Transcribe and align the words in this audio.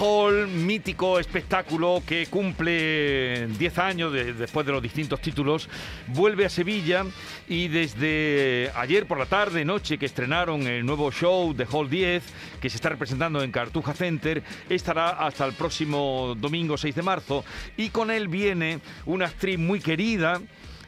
Hall, 0.00 0.46
mítico 0.46 1.18
espectáculo 1.18 2.02
que 2.06 2.26
cumple 2.26 3.48
10 3.48 3.78
años 3.78 4.12
después 4.12 4.64
de 4.64 4.72
los 4.72 4.80
distintos 4.80 5.20
títulos, 5.20 5.68
vuelve 6.08 6.44
a 6.44 6.48
Sevilla 6.48 7.04
y 7.48 7.68
desde 7.68 8.70
ayer 8.76 9.06
por 9.06 9.18
la 9.18 9.26
tarde, 9.26 9.64
noche, 9.64 9.98
que 9.98 10.06
estrenaron 10.06 10.62
el 10.66 10.86
nuevo 10.86 11.10
show 11.10 11.52
The 11.52 11.66
Hall 11.70 11.90
10, 11.90 12.22
que 12.60 12.70
se 12.70 12.76
está 12.76 12.90
representando 12.90 13.42
en 13.42 13.50
Cartuja 13.50 13.92
Center, 13.92 14.42
estará 14.68 15.10
hasta 15.10 15.44
el 15.44 15.54
próximo 15.54 16.36
domingo 16.38 16.76
6 16.76 16.94
de 16.94 17.02
marzo. 17.02 17.44
Y 17.76 17.90
con 17.90 18.10
él 18.10 18.28
viene 18.28 18.80
una 19.06 19.26
actriz 19.26 19.58
muy 19.58 19.80
querida, 19.80 20.40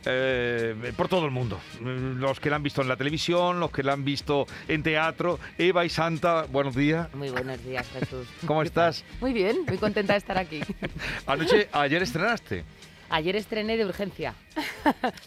eh, 0.05 0.93
por 0.97 1.09
todo 1.09 1.25
el 1.25 1.31
mundo. 1.31 1.61
Los 1.81 2.41
que 2.41 2.51
la 2.51 2.57
han 2.57 2.63
visto 2.63 2.83
en 2.83 2.89
la 2.89 2.97
televisión, 2.97 3.61
los 3.61 3.71
que 3.71 3.83
la 3.83 3.93
han 3.93 4.05
visto 4.05 4.47
en 4.69 4.83
teatro. 4.83 5.39
Eva 5.59 5.85
y 5.85 5.89
Santa, 5.89 6.47
buenos 6.51 6.75
días. 6.75 7.13
Muy 7.15 7.31
buenos 7.31 7.63
días, 7.65 7.89
Jesús. 7.91 8.27
¿Cómo 8.47 8.63
estás? 8.63 9.05
Muy 9.21 9.33
bien, 9.33 9.65
muy 9.67 9.79
contenta 9.79 10.15
de 10.15 10.19
estar 10.19 10.39
aquí. 10.39 10.61
Anoche, 11.27 11.69
ayer 11.73 12.03
estrenaste. 12.03 12.65
Ayer 13.11 13.37
estrené 13.37 13.77
de 13.77 13.85
urgencia. 13.85 14.35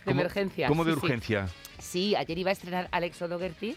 de 0.05 0.11
emergencia. 0.11 0.67
¿Cómo 0.67 0.85
de 0.85 0.93
urgencia? 0.93 1.47
Sí. 1.79 2.15
ayer 2.15 2.37
iba 2.37 2.49
a 2.49 2.53
estrenar 2.53 2.87
Alex 2.91 3.21
O'Dougherty 3.21 3.75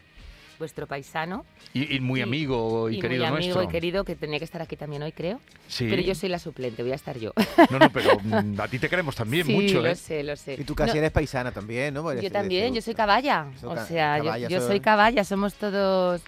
vuestro 0.58 0.86
paisano. 0.86 1.44
Y, 1.74 2.00
muy 2.00 2.22
amigo 2.22 2.88
y, 2.88 3.00
querido 3.00 3.26
muy 3.26 3.36
amigo 3.36 3.62
y 3.62 3.68
querido, 3.68 4.04
que 4.04 4.16
tenía 4.16 4.38
que 4.38 4.44
estar 4.44 4.62
aquí 4.62 4.76
también 4.76 5.02
hoy, 5.02 5.12
creo. 5.12 5.40
Sí. 5.68 5.86
Pero 5.88 6.02
yo 6.02 6.14
soy 6.14 6.28
la 6.28 6.38
suplente, 6.38 6.82
voy 6.82 6.92
a 6.92 6.96
estar 6.96 7.18
yo. 7.18 7.32
No, 7.70 7.78
no, 7.78 7.90
pero 7.90 8.18
mm, 8.20 8.60
a 8.60 8.68
ti 8.68 8.78
te 8.78 8.88
queremos 8.88 9.14
también 9.14 9.46
mucho, 9.46 9.84
¿eh? 9.84 9.90
lo 9.90 9.94
sé, 9.94 10.22
lo 10.22 10.36
sé. 10.36 10.54
Y 10.54 10.64
tú 10.64 10.74
casi 10.74 10.98
eres 10.98 11.10
paisana 11.10 11.52
también, 11.52 11.94
¿no? 11.94 12.12
yo 12.14 12.30
también, 12.30 12.74
yo 12.74 12.80
soy 12.80 12.94
caballa. 12.94 13.46
O 13.62 13.76
sea, 13.84 14.38
yo, 14.48 14.60
soy 14.60 14.80
caballa, 14.80 15.24
somos 15.24 15.54
todos 15.54 16.22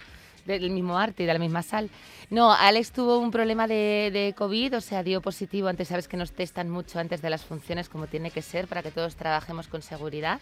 del 0.45 0.71
mismo 0.71 0.97
arte 0.97 1.23
y 1.23 1.25
de 1.25 1.33
la 1.33 1.39
misma 1.39 1.63
sal. 1.63 1.89
No, 2.29 2.53
Alex 2.53 2.91
tuvo 2.91 3.17
un 3.17 3.31
problema 3.31 3.67
de, 3.67 4.11
de, 4.13 4.33
COVID, 4.37 4.77
o 4.77 4.81
sea, 4.81 5.01
dio 5.03 5.21
positivo. 5.21 5.67
Antes 5.67 5.87
sabes 5.87 6.07
que 6.07 6.17
nos 6.17 6.31
testan 6.31 6.69
mucho 6.69 6.99
antes 6.99 7.21
de 7.21 7.29
las 7.29 7.43
funciones, 7.43 7.89
como 7.89 8.07
tiene 8.07 8.29
que 8.29 8.41
ser, 8.41 8.67
para 8.67 8.83
que 8.83 8.91
todos 8.91 9.15
trabajemos 9.15 9.67
con 9.67 9.81
seguridad. 9.81 10.39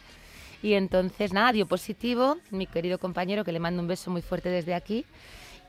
Y 0.63 0.73
entonces, 0.73 1.33
nada, 1.33 1.51
dio 1.51 1.67
positivo, 1.67 2.37
mi 2.51 2.65
querido 2.65 2.97
compañero, 2.97 3.43
que 3.43 3.51
le 3.51 3.59
mando 3.59 3.81
un 3.81 3.87
beso 3.87 4.09
muy 4.09 4.21
fuerte 4.21 4.49
desde 4.49 4.73
aquí. 4.73 5.05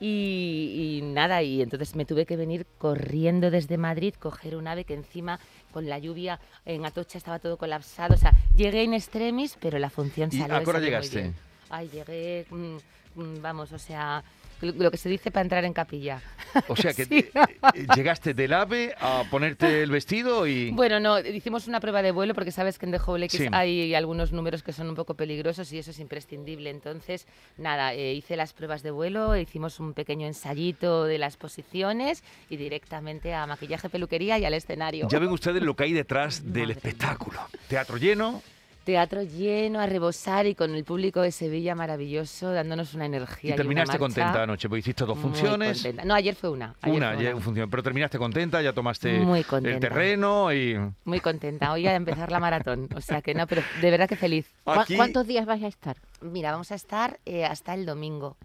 Y, 0.01 1.01
nada, 1.03 1.43
y 1.43 1.61
entonces 1.61 1.95
me 1.95 2.05
tuve 2.05 2.25
que 2.25 2.37
venir 2.37 2.65
corriendo 2.77 3.51
desde 3.51 3.77
Madrid, 3.77 4.13
coger 4.17 4.55
un 4.55 4.67
ave 4.67 4.85
que 4.85 4.93
encima 4.93 5.39
con 5.73 5.89
la 5.89 5.99
lluvia 5.99 6.39
en 6.65 6.85
Atocha 6.85 7.17
estaba 7.17 7.39
todo 7.39 7.57
colapsado. 7.57 8.13
O 8.13 8.17
sea, 8.17 8.33
llegué 8.55 8.83
en 8.83 8.93
extremis, 8.93 9.57
pero 9.59 9.77
la 9.77 9.89
función 9.89 10.31
salió. 10.31 10.55
¿Y 10.55 10.57
a 10.57 10.63
qué 10.63 10.69
hora 10.69 10.79
llegaste? 10.79 11.33
Ay, 11.69 11.89
llegué, 11.89 12.45
mm, 12.49 12.77
mm, 13.15 13.41
vamos, 13.41 13.73
o 13.73 13.79
sea, 13.79 14.23
lo 14.61 14.91
que 14.91 14.97
se 14.97 15.09
dice 15.09 15.31
para 15.31 15.43
entrar 15.43 15.65
en 15.65 15.73
capilla. 15.73 16.21
O 16.67 16.75
sea 16.75 16.93
que 16.93 17.03
eh, 17.73 17.87
llegaste 17.95 18.33
del 18.33 18.53
AVE 18.53 18.93
a 18.99 19.23
ponerte 19.29 19.83
el 19.83 19.91
vestido 19.91 20.47
y... 20.47 20.71
Bueno, 20.71 20.99
no, 20.99 21.19
hicimos 21.19 21.67
una 21.67 21.79
prueba 21.79 22.01
de 22.01 22.11
vuelo 22.11 22.33
porque 22.33 22.51
sabes 22.51 22.79
que 22.79 22.85
en 22.85 22.91
The 22.91 22.99
Whole 23.05 23.25
X 23.25 23.47
hay 23.51 23.93
algunos 23.93 24.31
números 24.31 24.63
que 24.63 24.73
son 24.73 24.89
un 24.89 24.95
poco 24.95 25.13
peligrosos 25.13 25.71
y 25.71 25.79
eso 25.79 25.91
es 25.91 25.99
imprescindible. 25.99 26.69
Entonces, 26.69 27.27
nada, 27.57 27.93
eh, 27.93 28.13
hice 28.13 28.35
las 28.35 28.53
pruebas 28.53 28.83
de 28.83 28.91
vuelo, 28.91 29.37
hicimos 29.37 29.79
un 29.79 29.93
pequeño 29.93 30.27
ensayito 30.27 31.05
de 31.05 31.17
las 31.17 31.37
posiciones 31.37 32.23
y 32.49 32.57
directamente 32.57 33.33
a 33.33 33.45
maquillaje, 33.45 33.89
peluquería 33.89 34.39
y 34.39 34.45
al 34.45 34.53
escenario. 34.53 35.07
Ya 35.09 35.19
ven 35.19 35.29
ustedes 35.29 35.61
lo 35.61 35.75
que 35.75 35.83
hay 35.83 35.93
detrás 35.93 36.41
del 36.53 36.71
espectáculo. 36.71 37.39
Teatro 37.67 37.97
lleno, 37.97 38.41
teatro 38.89 39.21
lleno 39.21 39.79
a 39.79 39.85
rebosar 39.85 40.47
y 40.47 40.55
con 40.55 40.73
el 40.73 40.83
público 40.83 41.21
de 41.21 41.31
Sevilla 41.31 41.75
maravilloso, 41.75 42.51
dándonos 42.51 42.95
una 42.95 43.05
energía. 43.05 43.53
Y 43.53 43.55
terminaste 43.55 43.99
contenta 43.99 44.41
anoche, 44.41 44.67
porque 44.67 44.79
hiciste 44.79 45.05
dos 45.05 45.19
funciones. 45.19 45.87
No, 46.03 46.15
ayer 46.15 46.33
fue 46.33 46.49
una. 46.49 46.73
una, 46.87 47.13
fue 47.13 47.31
una. 47.31 47.39
función, 47.39 47.69
pero 47.69 47.83
terminaste 47.83 48.17
contenta, 48.17 48.63
ya 48.63 48.73
tomaste 48.73 49.21
el 49.21 49.79
terreno 49.79 50.51
y... 50.51 50.75
Muy 51.05 51.19
contenta, 51.19 51.71
hoy 51.71 51.85
a 51.85 51.93
empezar 51.93 52.31
la 52.31 52.39
maratón, 52.39 52.89
o 52.95 53.01
sea 53.01 53.21
que 53.21 53.35
no, 53.35 53.45
pero 53.45 53.61
de 53.79 53.91
verdad 53.91 54.09
que 54.09 54.15
feliz. 54.15 54.47
¿Cuántos 54.63 55.27
días 55.27 55.45
vais 55.45 55.63
a 55.63 55.67
estar? 55.67 55.95
Mira, 56.21 56.51
vamos 56.51 56.71
a 56.71 56.75
estar 56.75 57.19
eh, 57.25 57.45
hasta 57.45 57.73
el 57.73 57.85
domingo 57.85 58.35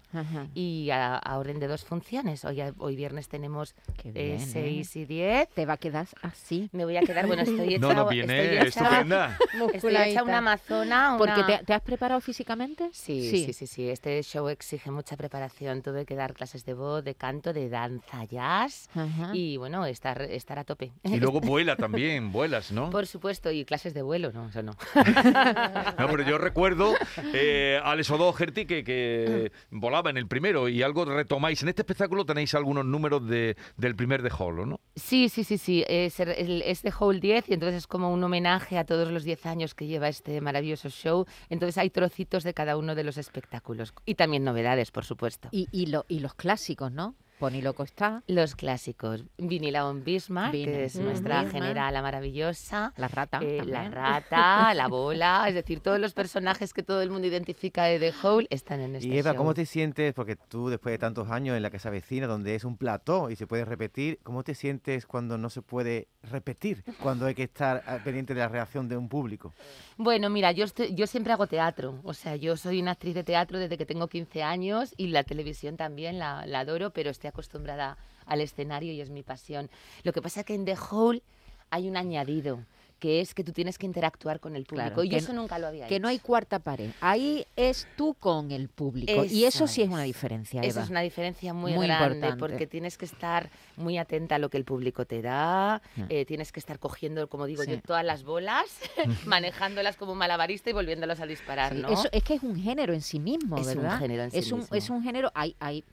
y 0.53 0.89
a, 0.91 1.21
orden 1.37 1.59
de 1.59 1.67
dos 1.67 1.83
funciones. 1.83 2.45
Hoy, 2.45 2.61
hoy 2.77 2.95
viernes 2.95 3.27
tenemos 3.27 3.75
6 4.01 4.15
eh, 4.15 4.99
y 4.99 5.05
10. 5.05 5.49
¿Te 5.49 5.65
va 5.65 5.73
a 5.73 5.77
quedar 5.77 6.07
así? 6.21 6.69
Me 6.71 6.85
voy 6.85 6.95
a 6.95 7.01
quedar, 7.01 7.27
bueno, 7.27 7.41
estoy 7.41 7.73
hecha... 7.75 7.79
No, 7.79 7.93
no, 7.93 8.07
viene 8.07 8.59
estupenda. 8.59 9.37
Estoy 9.73 9.95
hecha 9.97 10.23
una 10.23 10.37
amazona. 10.37 11.15
¿Porque 11.17 11.43
te, 11.65 11.73
has 11.73 11.81
preparado 11.81 12.21
físicamente? 12.21 12.89
Sí, 12.93 13.29
sí, 13.29 13.53
sí, 13.53 13.67
sí, 13.67 13.89
Este 13.89 14.21
show 14.23 14.47
exige 14.47 14.91
mucha 14.91 15.17
preparación. 15.17 15.81
Tuve 15.81 16.05
que 16.05 16.15
dar 16.15 16.33
clases 16.33 16.65
de 16.65 16.73
voz, 16.73 17.03
de 17.03 17.15
canto, 17.15 17.51
de 17.51 17.69
danza, 17.69 18.23
jazz 18.25 18.89
y, 19.33 19.57
bueno, 19.57 19.85
estar, 19.85 20.21
estar 20.21 20.59
a 20.59 20.63
tope. 20.63 20.91
Y 21.03 21.17
luego 21.17 21.41
vuela 21.41 21.75
también, 21.75 22.31
vuelas, 22.31 22.71
¿no? 22.71 22.89
Por 22.89 23.05
supuesto, 23.07 23.51
y 23.51 23.65
clases 23.65 23.93
de 23.93 24.01
vuelo, 24.01 24.31
¿no? 24.31 24.47
Eso 24.49 24.63
no. 24.63 24.71
no, 24.95 26.07
pero 26.07 26.23
yo 26.23 26.37
recuerdo... 26.37 26.93
Eh, 27.33 27.64
Alex 27.83 28.11
O'Doherty 28.11 28.65
que, 28.65 28.83
que 28.83 29.51
volaba 29.71 30.09
en 30.09 30.17
el 30.17 30.27
primero 30.27 30.69
y 30.69 30.81
algo 30.81 31.05
retomáis. 31.05 31.61
En 31.63 31.69
este 31.69 31.81
espectáculo 31.81 32.25
tenéis 32.25 32.53
algunos 32.55 32.85
números 32.85 33.27
de, 33.27 33.55
del 33.77 33.95
primer 33.95 34.21
de 34.21 34.31
Hall, 34.37 34.67
¿no? 34.67 34.79
Sí, 34.95 35.29
sí, 35.29 35.43
sí, 35.43 35.57
sí. 35.57 35.83
Es, 35.87 36.19
es 36.19 36.81
de 36.81 36.93
Hall 36.99 37.19
10 37.19 37.49
y 37.49 37.53
entonces 37.53 37.77
es 37.77 37.87
como 37.87 38.11
un 38.11 38.23
homenaje 38.23 38.77
a 38.77 38.85
todos 38.85 39.11
los 39.11 39.23
10 39.23 39.45
años 39.45 39.75
que 39.75 39.87
lleva 39.87 40.07
este 40.07 40.41
maravilloso 40.41 40.89
show. 40.89 41.25
Entonces 41.49 41.77
hay 41.77 41.89
trocitos 41.89 42.43
de 42.43 42.53
cada 42.53 42.77
uno 42.77 42.95
de 42.95 43.03
los 43.03 43.17
espectáculos 43.17 43.93
y 44.05 44.15
también 44.15 44.43
novedades, 44.43 44.91
por 44.91 45.05
supuesto. 45.05 45.49
Y, 45.51 45.67
y, 45.71 45.87
lo, 45.87 46.05
y 46.07 46.19
los 46.19 46.33
clásicos, 46.33 46.91
¿no? 46.91 47.15
Loco 47.39 47.83
está. 47.83 48.23
Los 48.27 48.55
clásicos. 48.55 49.23
Vinilaon 49.37 50.03
Bismarck, 50.03 50.51
que 50.51 50.85
es 50.85 50.95
nuestra 50.95 51.47
generala 51.49 52.01
maravillosa. 52.01 52.93
La 52.97 53.07
rata. 53.07 53.39
Eh, 53.41 53.61
la 53.65 53.89
rata, 53.89 54.73
la 54.73 54.87
bola, 54.87 55.45
es 55.47 55.53
decir, 55.53 55.79
todos 55.79 55.99
los 55.99 56.13
personajes 56.13 56.73
que 56.73 56.81
todo 56.81 57.01
el 57.01 57.11
mundo 57.11 57.27
identifica 57.27 57.83
de 57.83 57.99
The 57.99 58.13
Hole 58.23 58.47
están 58.49 58.81
en 58.81 58.95
este 58.95 59.07
Y 59.07 59.17
Eva, 59.17 59.35
¿cómo 59.35 59.53
te 59.53 59.65
sientes? 59.65 60.13
Porque 60.13 60.35
tú, 60.35 60.69
después 60.69 60.93
de 60.93 60.97
tantos 60.97 61.29
años 61.29 61.55
en 61.55 61.61
la 61.61 61.69
casa 61.69 61.89
vecina, 61.89 62.25
donde 62.25 62.55
es 62.55 62.63
un 62.63 62.77
plató 62.77 63.29
y 63.29 63.35
se 63.35 63.47
puede 63.47 63.65
repetir, 63.65 64.19
¿cómo 64.23 64.43
te 64.43 64.55
sientes 64.55 65.05
cuando 65.05 65.37
no 65.37 65.49
se 65.49 65.61
puede 65.61 66.07
repetir? 66.23 66.83
Cuando 67.01 67.25
hay 67.25 67.35
que 67.35 67.43
estar 67.43 67.83
ah, 67.85 67.99
pendiente 68.03 68.33
de 68.33 68.39
la 68.39 68.47
reacción 68.47 68.87
de 68.87 68.97
un 68.97 69.09
público. 69.09 69.53
Bueno, 69.97 70.29
mira, 70.29 70.51
yo, 70.51 70.65
yo 70.93 71.07
siempre 71.07 71.33
hago 71.33 71.47
teatro. 71.47 71.99
O 72.03 72.13
sea, 72.13 72.35
yo 72.35 72.57
soy 72.57 72.81
una 72.81 72.91
actriz 72.91 73.13
de 73.13 73.23
teatro 73.23 73.59
desde 73.59 73.77
que 73.77 73.85
tengo 73.85 74.07
15 74.07 74.43
años 74.43 74.93
y 74.97 75.07
la 75.07 75.23
televisión 75.23 75.77
también 75.77 76.17
la, 76.17 76.45
la 76.45 76.61
adoro, 76.61 76.91
pero 76.91 77.09
estoy 77.11 77.24
acostumbrada 77.27 77.97
al 78.25 78.41
escenario 78.41 78.91
y 78.93 79.01
es 79.01 79.09
mi 79.09 79.23
pasión. 79.23 79.69
Lo 80.03 80.13
que 80.13 80.21
pasa 80.21 80.41
es 80.41 80.45
que 80.45 80.55
en 80.55 80.65
The 80.65 80.77
Hole 80.89 81.21
hay 81.69 81.87
un 81.89 81.97
añadido 81.97 82.63
que 82.99 83.19
es 83.21 83.33
que 83.33 83.43
tú 83.43 83.51
tienes 83.51 83.77
que 83.77 83.85
interactuar 83.85 84.39
con 84.39 84.55
el 84.55 84.65
público. 84.65 85.03
y 85.03 85.13
eso 85.15 85.33
nunca 85.33 85.59
lo 85.59 85.67
había 85.67 85.87
Que 85.87 85.99
no 85.99 86.07
hay 86.07 86.19
cuarta 86.19 86.59
pared. 86.59 86.91
Ahí 87.01 87.45
es 87.55 87.87
tú 87.97 88.15
con 88.15 88.51
el 88.51 88.69
público. 88.69 89.25
y 89.25 89.43
eso 89.43 89.67
sí 89.67 89.81
es 89.81 89.89
una 89.89 90.03
diferencia, 90.03 90.61
Eva. 90.61 90.67
Eso 90.67 90.79
es 90.81 90.89
una 90.89 91.01
diferencia 91.01 91.53
muy, 91.53 91.73
grande, 91.73 92.35
porque 92.37 92.67
tienes 92.67 92.97
que 92.97 93.05
estar 93.05 93.49
muy 93.75 93.97
atenta 93.97 94.35
a 94.35 94.39
lo 94.39 94.49
que 94.49 94.57
el 94.57 94.65
público 94.65 95.05
te 95.05 95.21
da, 95.21 95.81
eh, 96.09 96.25
tienes 96.25 96.51
que 96.51 96.59
estar 96.59 96.79
cogiendo, 96.79 97.27
como 97.27 97.45
digo 97.45 97.63
yo, 97.63 97.79
todas 97.81 98.05
las 98.05 98.23
bolas, 98.23 98.65
manejándolas 99.25 99.97
como 99.97 100.13
un 100.13 100.17
malabarista 100.17 100.69
y 100.69 100.73
volviéndolas 100.73 101.19
a 101.19 101.25
disparar, 101.25 101.75
¿no? 101.75 101.89
Eso 101.89 102.07
es 102.11 102.23
que 102.23 102.35
es 102.35 102.43
un 102.43 102.55
género 102.55 102.93
en 102.93 103.01
sí 103.01 103.19
mismo, 103.19 103.57
es 103.57 103.67
¿verdad? 103.67 103.93
Un 103.93 103.99
género 103.99 104.23
en 104.23 104.31
sí 104.31 104.37
es, 104.37 104.51
un, 104.51 104.65
es 104.71 104.89
un 104.89 105.03
género... 105.03 105.31
Hay, 105.35 105.55
hay, 105.59 105.83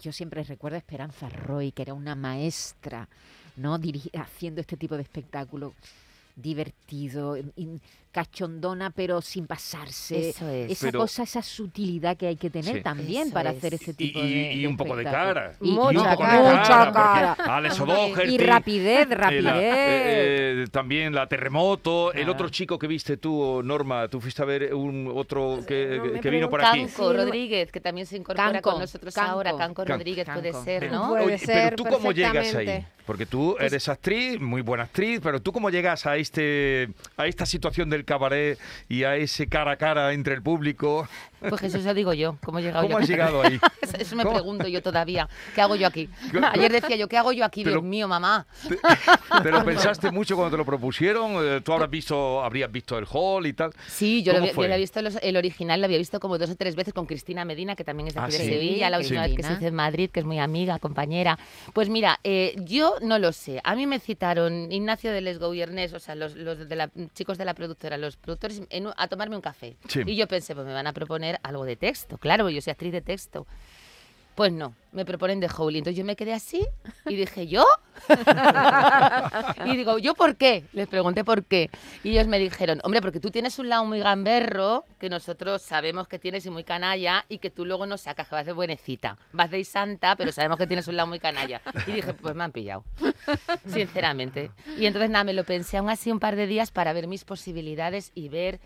yo 0.00 0.12
siempre 0.12 0.42
recuerdo 0.44 0.76
a 0.76 0.78
Esperanza 0.78 1.28
Roy, 1.28 1.72
que 1.72 1.82
era 1.82 1.94
una 1.94 2.14
maestra, 2.14 3.08
¿no? 3.56 3.78
haciendo 4.14 4.60
este 4.60 4.76
tipo 4.76 4.96
de 4.96 5.02
espectáculo 5.02 5.74
divertido, 6.36 7.36
cachondona, 8.16 8.88
pero 8.88 9.20
sin 9.20 9.46
pasarse. 9.46 10.30
Eso 10.30 10.48
es. 10.48 10.72
Esa 10.72 10.90
cosa, 10.90 11.24
esa 11.24 11.42
sutilidad 11.42 12.16
que 12.16 12.28
hay 12.28 12.36
que 12.36 12.48
tener 12.48 12.82
también 12.82 13.30
para 13.30 13.50
hacer 13.50 13.74
ese 13.74 13.92
tipo 13.92 14.20
y, 14.20 14.22
de. 14.22 14.54
Y, 14.54 14.64
un 14.64 14.74
poco 14.74 14.96
de 14.96 15.04
cara. 15.04 15.52
Y, 15.60 15.72
mucha, 15.72 16.16
cara. 16.16 17.36
Y 18.26 18.38
rapidez, 18.38 19.06
rapidez. 19.10 19.52
Eh, 19.54 20.62
eh, 20.62 20.64
también 20.70 21.14
la 21.14 21.26
terremoto. 21.26 22.10
El 22.14 22.30
otro 22.30 22.48
chico 22.48 22.78
que 22.78 22.86
viste 22.86 23.18
tú, 23.18 23.60
Norma, 23.62 24.08
tú 24.08 24.18
fuiste 24.18 24.40
a 24.40 24.46
ver 24.46 24.72
un 24.72 25.12
otro 25.14 25.60
que, 25.68 26.18
que 26.22 26.30
vino 26.30 26.48
por 26.48 26.64
aquí. 26.64 26.86
Canco 26.86 27.12
Rodríguez, 27.12 27.70
que 27.70 27.82
también 27.82 28.06
se 28.06 28.16
incorpora 28.16 28.62
con 28.62 28.78
nosotros 28.78 29.14
ahora. 29.18 29.54
Canco 29.58 29.84
Rodríguez 29.84 30.26
puede 30.32 30.54
ser, 30.54 30.90
¿no? 30.90 31.10
Puede 31.10 31.36
ser, 31.36 31.74
pero 31.74 31.76
tú 31.76 31.84
cómo 31.84 32.12
llegas 32.12 32.54
ahí. 32.54 32.86
Porque 33.06 33.24
tú 33.24 33.54
pues 33.56 33.72
eres 33.72 33.88
actriz, 33.88 34.40
muy 34.40 34.62
buena 34.62 34.82
actriz, 34.84 35.20
pero 35.22 35.40
tú 35.40 35.52
cómo 35.52 35.70
llegas 35.70 36.06
a 36.06 36.16
este 36.16 36.88
a 37.16 37.26
esta 37.26 37.46
situación 37.46 37.88
del 37.88 38.04
cabaret 38.06 38.58
y 38.88 39.04
a 39.04 39.16
ese 39.16 39.46
cara 39.46 39.72
a 39.72 39.76
cara 39.76 40.12
entre 40.14 40.34
el 40.34 40.42
público? 40.42 41.06
Pues 41.40 41.62
eso 41.62 41.78
lo 41.78 41.94
digo 41.94 42.14
yo, 42.14 42.38
¿cómo 42.42 42.58
he 42.58 42.62
llegado 42.62 42.86
¿Cómo 42.86 42.98
yo? 42.98 43.02
has 43.02 43.08
llegado 43.08 43.42
ahí? 43.42 43.60
eso, 43.98 44.16
me 44.16 44.24
pregunto 44.24 44.66
yo 44.68 44.82
todavía. 44.82 45.28
¿Qué 45.54 45.60
hago 45.60 45.76
yo 45.76 45.86
aquí? 45.86 46.08
Ayer 46.52 46.72
decía 46.72 46.96
yo, 46.96 47.08
¿qué 47.08 47.18
hago 47.18 47.32
yo 47.32 47.44
aquí? 47.44 47.62
Dios 47.62 47.82
mío, 47.82 48.08
mamá. 48.08 48.46
Te, 49.42 49.50
lo 49.50 49.64
pensaste 49.64 50.10
mucho 50.10 50.34
cuando 50.34 50.52
te 50.52 50.56
lo 50.56 50.64
propusieron? 50.64 51.32
Eh, 51.36 51.60
¿Tú 51.62 51.72
habrás 51.72 51.90
visto, 51.90 52.42
habrías 52.42 52.72
visto 52.72 52.96
el 52.98 53.06
hall 53.10 53.46
y 53.46 53.52
tal? 53.52 53.70
Sí, 53.86 54.22
yo, 54.22 54.32
lo, 54.32 54.38
había 54.38 54.76
visto 54.76 55.00
el 55.00 55.36
original, 55.36 55.80
lo 55.80 55.84
había 55.84 55.98
visto 55.98 56.18
como 56.20 56.38
dos 56.38 56.50
o 56.50 56.56
tres 56.56 56.74
veces 56.74 56.94
con 56.94 57.06
Cristina 57.06 57.44
Medina, 57.44 57.76
que 57.76 57.84
también 57.84 58.08
es 58.08 58.14
de, 58.14 58.20
ah, 58.20 58.24
aquí 58.24 58.38
de 58.38 58.44
Sevilla, 58.44 58.88
la 58.88 58.98
última 58.98 59.26
vez 59.26 59.36
que 59.36 59.42
se 59.42 59.52
hizo 59.52 59.66
en 59.66 59.74
Madrid, 59.74 60.10
que 60.10 60.20
es 60.20 60.26
muy 60.26 60.38
amiga, 60.38 60.78
compañera. 60.78 61.38
Pues 61.74 61.90
mira, 61.90 62.18
eh, 62.24 62.54
yo 62.64 62.96
no 63.02 63.18
lo 63.18 63.32
sé. 63.32 63.60
A 63.62 63.74
mí 63.74 63.86
me 63.86 64.00
citaron 64.00 64.72
Ignacio 64.72 65.12
de 65.12 65.20
Lesgo 65.20 65.52
y 65.52 65.62
o 65.66 66.00
sea, 66.00 66.14
los, 66.14 66.34
de 66.34 66.76
la, 66.76 66.90
chicos 67.14 67.38
de 67.38 67.44
la 67.44 67.54
productora, 67.54 67.95
los 67.96 68.16
productores, 68.16 68.62
a 68.96 69.08
tomarme 69.08 69.36
un 69.36 69.42
café. 69.42 69.76
Y 70.06 70.16
yo 70.16 70.26
pensé, 70.28 70.54
pues 70.54 70.66
me 70.66 70.72
van 70.72 70.86
a 70.86 70.92
proponer 70.92 71.38
algo 71.42 71.64
de 71.64 71.76
texto, 71.76 72.18
claro, 72.18 72.48
yo 72.50 72.60
soy 72.60 72.70
actriz 72.72 72.92
de 72.92 73.00
texto. 73.00 73.46
Pues 74.36 74.52
no, 74.52 74.74
me 74.92 75.06
proponen 75.06 75.40
de 75.40 75.48
Howley. 75.48 75.78
Entonces 75.78 75.96
yo 75.96 76.04
me 76.04 76.14
quedé 76.14 76.34
así 76.34 76.66
y 77.06 77.16
dije, 77.16 77.46
¿yo? 77.46 77.64
y 79.64 79.76
digo, 79.78 79.96
¿yo 79.96 80.12
por 80.12 80.36
qué? 80.36 80.64
Les 80.74 80.86
pregunté 80.88 81.24
por 81.24 81.42
qué. 81.44 81.70
Y 82.04 82.10
ellos 82.10 82.26
me 82.26 82.38
dijeron, 82.38 82.80
hombre, 82.84 83.00
porque 83.00 83.18
tú 83.18 83.30
tienes 83.30 83.58
un 83.58 83.70
lado 83.70 83.86
muy 83.86 84.00
gamberro, 84.00 84.84
que 84.98 85.08
nosotros 85.08 85.62
sabemos 85.62 86.06
que 86.06 86.18
tienes 86.18 86.44
y 86.44 86.50
muy 86.50 86.64
canalla, 86.64 87.24
y 87.30 87.38
que 87.38 87.48
tú 87.48 87.64
luego 87.64 87.86
no 87.86 87.96
sacas, 87.96 88.28
que 88.28 88.34
vas 88.34 88.44
de 88.44 88.52
buenecita. 88.52 89.16
Vas 89.32 89.50
de 89.50 89.64
santa, 89.64 90.16
pero 90.16 90.30
sabemos 90.32 90.58
que 90.58 90.66
tienes 90.66 90.86
un 90.86 90.96
lado 90.96 91.06
muy 91.06 91.18
canalla. 91.18 91.62
Y 91.86 91.92
dije, 91.92 92.12
pues 92.12 92.34
me 92.34 92.44
han 92.44 92.52
pillado, 92.52 92.84
sinceramente. 93.66 94.50
Y 94.76 94.84
entonces 94.84 95.08
nada, 95.08 95.24
me 95.24 95.32
lo 95.32 95.44
pensé 95.44 95.78
aún 95.78 95.88
así 95.88 96.12
un 96.12 96.20
par 96.20 96.36
de 96.36 96.46
días 96.46 96.70
para 96.70 96.92
ver 96.92 97.06
mis 97.06 97.24
posibilidades 97.24 98.12
y 98.14 98.28
ver 98.28 98.60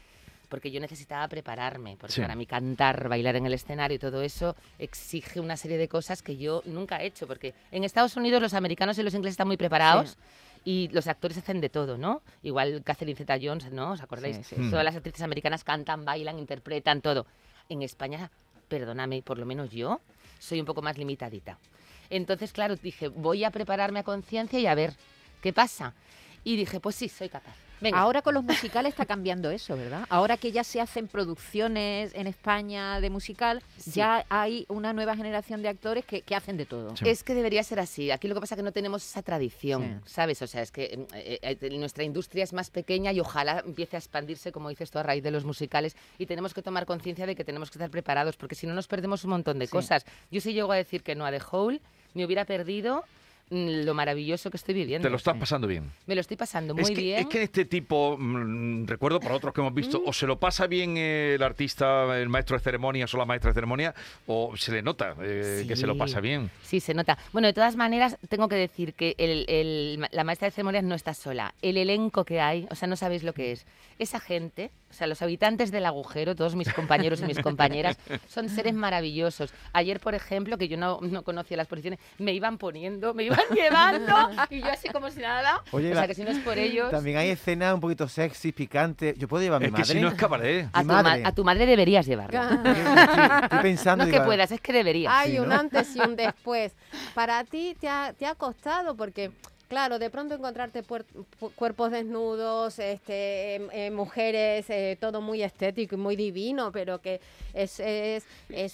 porque 0.50 0.70
yo 0.70 0.80
necesitaba 0.80 1.26
prepararme, 1.28 1.96
porque 1.98 2.20
para 2.20 2.34
mí 2.34 2.44
cantar, 2.44 3.08
bailar 3.08 3.36
en 3.36 3.46
el 3.46 3.54
escenario 3.54 3.94
y 3.94 3.98
todo 3.98 4.20
eso 4.20 4.56
exige 4.78 5.40
una 5.40 5.56
serie 5.56 5.78
de 5.78 5.88
cosas 5.88 6.22
que 6.22 6.36
yo 6.36 6.62
nunca 6.66 7.00
he 7.00 7.06
hecho, 7.06 7.26
porque 7.26 7.54
en 7.70 7.84
Estados 7.84 8.16
Unidos 8.16 8.42
los 8.42 8.52
americanos 8.52 8.98
y 8.98 9.02
los 9.02 9.14
ingleses 9.14 9.34
están 9.34 9.46
muy 9.46 9.56
preparados. 9.56 10.18
Y 10.62 10.88
los 10.88 11.06
actores 11.06 11.38
hacen 11.38 11.62
de 11.62 11.70
todo, 11.70 11.96
¿no? 11.96 12.20
Igual 12.42 12.82
Catherine 12.84 13.16
Zeta-Jones, 13.16 13.72
¿no? 13.72 13.92
¿Os 13.92 14.02
acordáis? 14.02 14.46
Todas 14.70 14.84
las 14.84 14.94
actrices 14.94 15.22
americanas 15.22 15.64
cantan, 15.64 16.04
bailan, 16.04 16.38
interpretan, 16.38 17.00
todo. 17.00 17.24
En 17.70 17.80
España, 17.80 18.30
perdóname, 18.68 19.22
por 19.22 19.38
lo 19.38 19.46
menos 19.46 19.70
yo 19.70 20.02
soy 20.38 20.60
un 20.60 20.66
poco 20.66 20.82
más 20.82 20.98
limitadita. 20.98 21.58
Entonces, 22.10 22.52
claro, 22.52 22.76
dije, 22.76 23.08
voy 23.08 23.44
a 23.44 23.50
prepararme 23.50 24.00
a 24.00 24.02
conciencia 24.02 24.58
y 24.58 24.66
a 24.66 24.74
ver 24.74 24.92
qué 25.40 25.54
pasa. 25.54 25.94
Y 26.44 26.56
dije, 26.56 26.78
pues 26.78 26.96
sí, 26.96 27.08
soy 27.08 27.30
capaz. 27.30 27.56
Ahora 27.92 28.22
con 28.22 28.34
los 28.34 28.44
musicales 28.44 28.90
está 28.90 29.06
cambiando 29.06 29.50
eso, 29.50 29.76
¿verdad? 29.76 30.06
Ahora 30.08 30.36
que 30.36 30.52
ya 30.52 30.64
se 30.64 30.80
hacen 30.80 31.08
producciones 31.08 32.12
en 32.14 32.26
España 32.26 33.00
de 33.00 33.10
musical, 33.10 33.62
ya 33.86 34.24
hay 34.28 34.66
una 34.68 34.92
nueva 34.92 35.16
generación 35.16 35.62
de 35.62 35.68
actores 35.68 36.04
que, 36.04 36.22
hacen 36.34 36.56
de 36.56 36.66
todo. 36.66 36.94
Es 37.04 37.24
que 37.24 37.34
debería 37.34 37.62
ser 37.62 37.80
así. 37.80 38.10
Aquí 38.10 38.28
lo 38.28 38.34
que 38.34 38.40
pasa 38.40 38.54
es 38.54 38.58
que 38.58 38.62
no 38.62 38.72
tenemos 38.72 39.04
esa 39.04 39.22
tradición, 39.22 40.00
¿sabes? 40.06 40.40
O 40.42 40.46
sea, 40.46 40.62
es 40.62 40.70
que 40.70 41.06
eh, 41.14 41.38
eh, 41.42 41.58
eh, 41.60 41.78
nuestra 41.78 42.04
industria 42.04 42.44
es 42.44 42.52
más 42.52 42.70
pequeña 42.70 43.12
y 43.12 43.20
ojalá 43.20 43.62
empiece 43.66 43.96
a 43.96 43.98
expandirse, 43.98 44.52
como 44.52 44.68
dices 44.68 44.90
tú, 44.90 44.98
a 44.98 45.02
raíz 45.02 45.22
de 45.22 45.30
los 45.30 45.44
musicales 45.44 45.96
y 46.18 46.26
tenemos 46.26 46.54
que 46.54 46.62
tomar 46.62 46.86
conciencia 46.86 47.26
de 47.26 47.34
que 47.34 47.44
tenemos 47.44 47.70
que 47.70 47.78
estar 47.78 47.90
preparados 47.90 48.36
porque 48.36 48.54
si 48.54 48.66
no 48.66 48.74
nos 48.74 48.86
perdemos 48.86 49.24
un 49.24 49.30
montón 49.30 49.58
de 49.58 49.68
cosas. 49.68 50.04
Yo 50.30 50.40
si 50.40 50.52
llego 50.52 50.72
a 50.72 50.76
decir 50.76 51.02
que 51.02 51.14
no 51.14 51.26
a 51.26 51.30
The 51.30 51.40
Hole, 51.50 51.80
me 52.14 52.24
hubiera 52.24 52.44
perdido 52.44 53.04
Mm, 53.04 53.19
lo 53.50 53.94
maravilloso 53.94 54.50
que 54.50 54.56
estoy 54.56 54.74
viviendo. 54.74 55.06
¿Te 55.06 55.10
lo 55.10 55.16
estás 55.16 55.36
pasando 55.36 55.66
bien? 55.66 55.90
Me 56.06 56.14
lo 56.14 56.20
estoy 56.20 56.36
pasando 56.36 56.74
muy 56.74 56.94
bien. 56.94 57.20
Es 57.20 57.26
que 57.26 57.42
este 57.42 57.64
tipo, 57.64 58.16
mm, 58.18 58.86
recuerdo 58.86 59.18
por 59.18 59.32
otros 59.32 59.52
que 59.52 59.60
hemos 59.60 59.74
visto, 59.74 60.00
mm. 60.00 60.08
o 60.08 60.12
se 60.12 60.26
lo 60.26 60.38
pasa 60.38 60.68
bien 60.68 60.96
el 60.96 61.42
artista, 61.42 62.16
el 62.18 62.28
maestro 62.28 62.56
de 62.56 62.62
ceremonias 62.62 63.12
o 63.12 63.18
la 63.18 63.24
maestra 63.24 63.50
de 63.50 63.54
ceremonia, 63.54 63.94
o 64.26 64.56
se 64.56 64.72
le 64.72 64.82
nota 64.82 65.16
eh, 65.20 65.64
que 65.66 65.74
se 65.74 65.86
lo 65.86 65.98
pasa 65.98 66.20
bien. 66.20 66.50
Sí, 66.62 66.78
se 66.78 66.94
nota. 66.94 67.18
Bueno, 67.32 67.48
de 67.48 67.52
todas 67.52 67.74
maneras, 67.74 68.16
tengo 68.28 68.48
que 68.48 68.56
decir 68.56 68.94
que 68.94 69.16
la 70.12 70.24
maestra 70.24 70.46
de 70.46 70.52
ceremonias 70.52 70.84
no 70.84 70.94
está 70.94 71.14
sola. 71.14 71.54
El 71.60 71.76
elenco 71.76 72.24
que 72.24 72.40
hay, 72.40 72.68
o 72.70 72.76
sea, 72.76 72.86
no 72.86 72.96
sabéis 72.96 73.24
lo 73.24 73.32
que 73.32 73.52
es. 73.52 73.66
Esa 73.98 74.20
gente, 74.20 74.70
o 74.90 74.92
sea, 74.92 75.06
los 75.06 75.22
habitantes 75.22 75.70
del 75.70 75.86
agujero, 75.86 76.34
todos 76.34 76.56
mis 76.56 76.72
compañeros 76.72 77.20
y 77.20 77.24
mis 77.24 77.38
compañeras, 77.38 77.96
son 78.26 78.48
seres 78.48 78.74
maravillosos. 78.74 79.52
Ayer, 79.72 80.00
por 80.00 80.16
ejemplo, 80.16 80.58
que 80.58 80.66
yo 80.66 80.76
no, 80.76 80.98
no 81.00 81.22
conocía 81.22 81.56
las 81.56 81.68
posiciones, 81.68 82.00
me 82.18 82.32
iban 82.32 82.58
poniendo, 82.58 83.14
me 83.14 83.24
iban 83.24 83.38
llevando 83.54 84.30
y 84.50 84.60
yo 84.60 84.70
así 84.70 84.88
como 84.88 85.10
si 85.10 85.20
nada. 85.20 85.62
o 85.70 85.80
sea, 85.80 86.06
que 86.08 86.14
si 86.14 86.24
no 86.24 86.30
es 86.30 86.38
por 86.38 86.58
ellos. 86.58 86.90
También 86.90 87.18
hay 87.18 87.30
escenas 87.30 87.74
un 87.74 87.80
poquito 87.80 88.08
sexy, 88.08 88.50
picante. 88.50 89.14
Yo 89.16 89.28
puedo 89.28 89.42
llevar 89.42 89.62
a 89.62 89.66
mi 89.66 89.70
madre. 89.70 89.84
Que 89.84 89.92
si 89.92 90.00
no 90.00 90.08
es 90.08 90.14
cabaret. 90.14 90.68
A 90.72 90.80
tu, 90.82 90.86
madre. 90.86 91.22
a 91.24 91.32
tu 91.32 91.44
madre 91.44 91.66
deberías 91.66 92.04
llevarla. 92.04 92.60
estoy, 93.44 93.58
pensando. 93.62 94.04
No 94.04 94.10
que 94.10 94.20
puedas, 94.20 94.50
es 94.50 94.60
que 94.60 94.72
deberías. 94.72 95.12
Hay 95.14 95.38
un 95.38 95.52
antes 95.52 95.94
y 95.94 96.00
un 96.00 96.16
después. 96.16 96.74
Para 97.14 97.44
ti 97.44 97.76
te 97.78 97.88
ha, 97.88 98.12
te 98.12 98.26
ha 98.26 98.34
costado 98.34 98.96
porque 98.96 99.30
Claro, 99.70 100.00
de 100.00 100.10
pronto 100.10 100.34
encontrarte 100.34 100.82
cuerpos 101.54 101.92
desnudos, 101.92 102.80
este, 102.80 103.54
em, 103.54 103.68
em, 103.70 103.94
mujeres, 103.94 104.68
eh, 104.68 104.98
todo 105.00 105.20
muy 105.20 105.44
estético 105.44 105.94
y 105.94 105.98
muy 105.98 106.16
divino, 106.16 106.72
pero 106.72 107.00
que 107.00 107.20
es, 107.54 107.78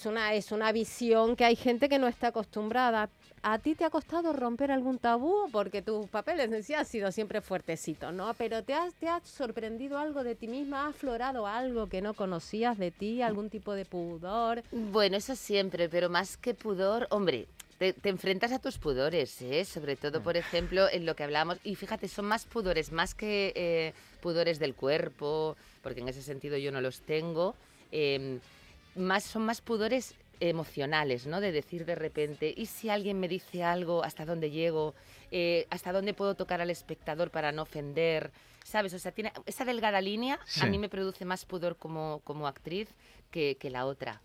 una, 0.07 0.33
es 0.33 0.51
una 0.51 0.71
visión 0.71 1.35
que 1.35 1.45
hay 1.45 1.55
gente 1.55 1.87
que 1.87 1.99
no 1.99 2.07
está 2.07 2.29
acostumbrada. 2.29 3.11
¿A 3.43 3.59
ti 3.59 3.75
te 3.75 3.85
ha 3.85 3.91
costado 3.91 4.33
romper 4.33 4.71
algún 4.71 4.97
tabú? 4.97 5.47
Porque 5.51 5.83
tus 5.83 6.07
papeles 6.09 6.51
en 6.51 6.63
sí 6.63 6.73
han 6.73 6.85
sido 6.85 7.11
siempre 7.11 7.41
fuertecitos, 7.41 8.11
¿no? 8.11 8.33
Pero 8.33 8.63
¿te 8.63 8.73
has, 8.73 8.95
¿te 8.95 9.07
has 9.07 9.21
sorprendido 9.21 9.99
algo 9.99 10.23
de 10.23 10.33
ti 10.33 10.47
misma? 10.47 10.85
¿Ha 10.85 10.87
aflorado 10.87 11.45
algo 11.45 11.85
que 11.85 12.01
no 12.01 12.15
conocías 12.15 12.75
de 12.79 12.89
ti? 12.89 13.21
¿Algún 13.21 13.51
tipo 13.51 13.73
de 13.73 13.85
pudor? 13.85 14.63
Bueno, 14.71 15.15
eso 15.17 15.35
siempre, 15.35 15.89
pero 15.89 16.09
más 16.09 16.37
que 16.37 16.55
pudor, 16.55 17.05
hombre, 17.11 17.47
te, 17.77 17.95
enfrentas 18.03 18.51
a 18.51 18.59
tus 18.59 18.77
pudores, 18.77 19.41
¿eh? 19.41 19.63
sobre 19.65 19.95
todo, 19.95 20.21
por 20.21 20.37
ejemplo, 20.37 20.87
en 20.89 21.05
lo 21.05 21.15
que 21.15 21.23
hablamos. 21.23 21.59
Y 21.63 21.75
fíjate, 21.75 22.07
son 22.07 22.25
más 22.25 22.45
pudores, 22.45 22.91
más 22.91 23.13
que 23.13 23.53
eh, 23.55 23.93
pudores 24.21 24.59
del 24.59 24.73
cuerpo, 24.73 25.55
porque 25.83 26.01
en 26.01 26.07
ese 26.07 26.21
sentido 26.21 26.57
yo 26.57 26.71
no 26.71 26.81
los 26.81 27.01
tengo. 27.01 27.55
Em, 27.91 28.39
más, 28.95 29.23
son 29.23 29.43
más 29.43 29.61
pudores 29.61 30.15
emocionales, 30.39 31.27
¿no? 31.27 31.39
De 31.39 31.51
decir 31.51 31.85
de 31.85 31.95
repente, 31.95 32.53
¿y 32.55 32.65
si 32.65 32.89
alguien 32.89 33.19
me 33.19 33.27
dice 33.27 33.63
algo, 33.63 34.03
hasta 34.03 34.25
dónde 34.25 34.49
llego? 34.49 34.95
Eh, 35.31 35.67
¿Hasta 35.69 35.91
dónde 35.91 36.13
puedo 36.13 36.35
tocar 36.35 36.61
al 36.61 36.69
espectador 36.69 37.31
para 37.31 37.51
no 37.51 37.63
ofender? 37.63 38.31
¿Sabes? 38.63 38.93
O 38.93 38.99
sea, 38.99 39.11
tiene 39.11 39.31
esa 39.45 39.65
delgada 39.65 40.01
línea 40.01 40.39
a 40.61 40.65
mí 40.65 40.77
me 40.77 40.89
produce 40.89 41.25
más 41.25 41.45
pudor 41.45 41.77
como, 41.77 42.21
como 42.25 42.47
actriz 42.47 42.89
que, 43.31 43.55
que 43.55 43.69
la 43.69 43.85
otra. 43.85 44.21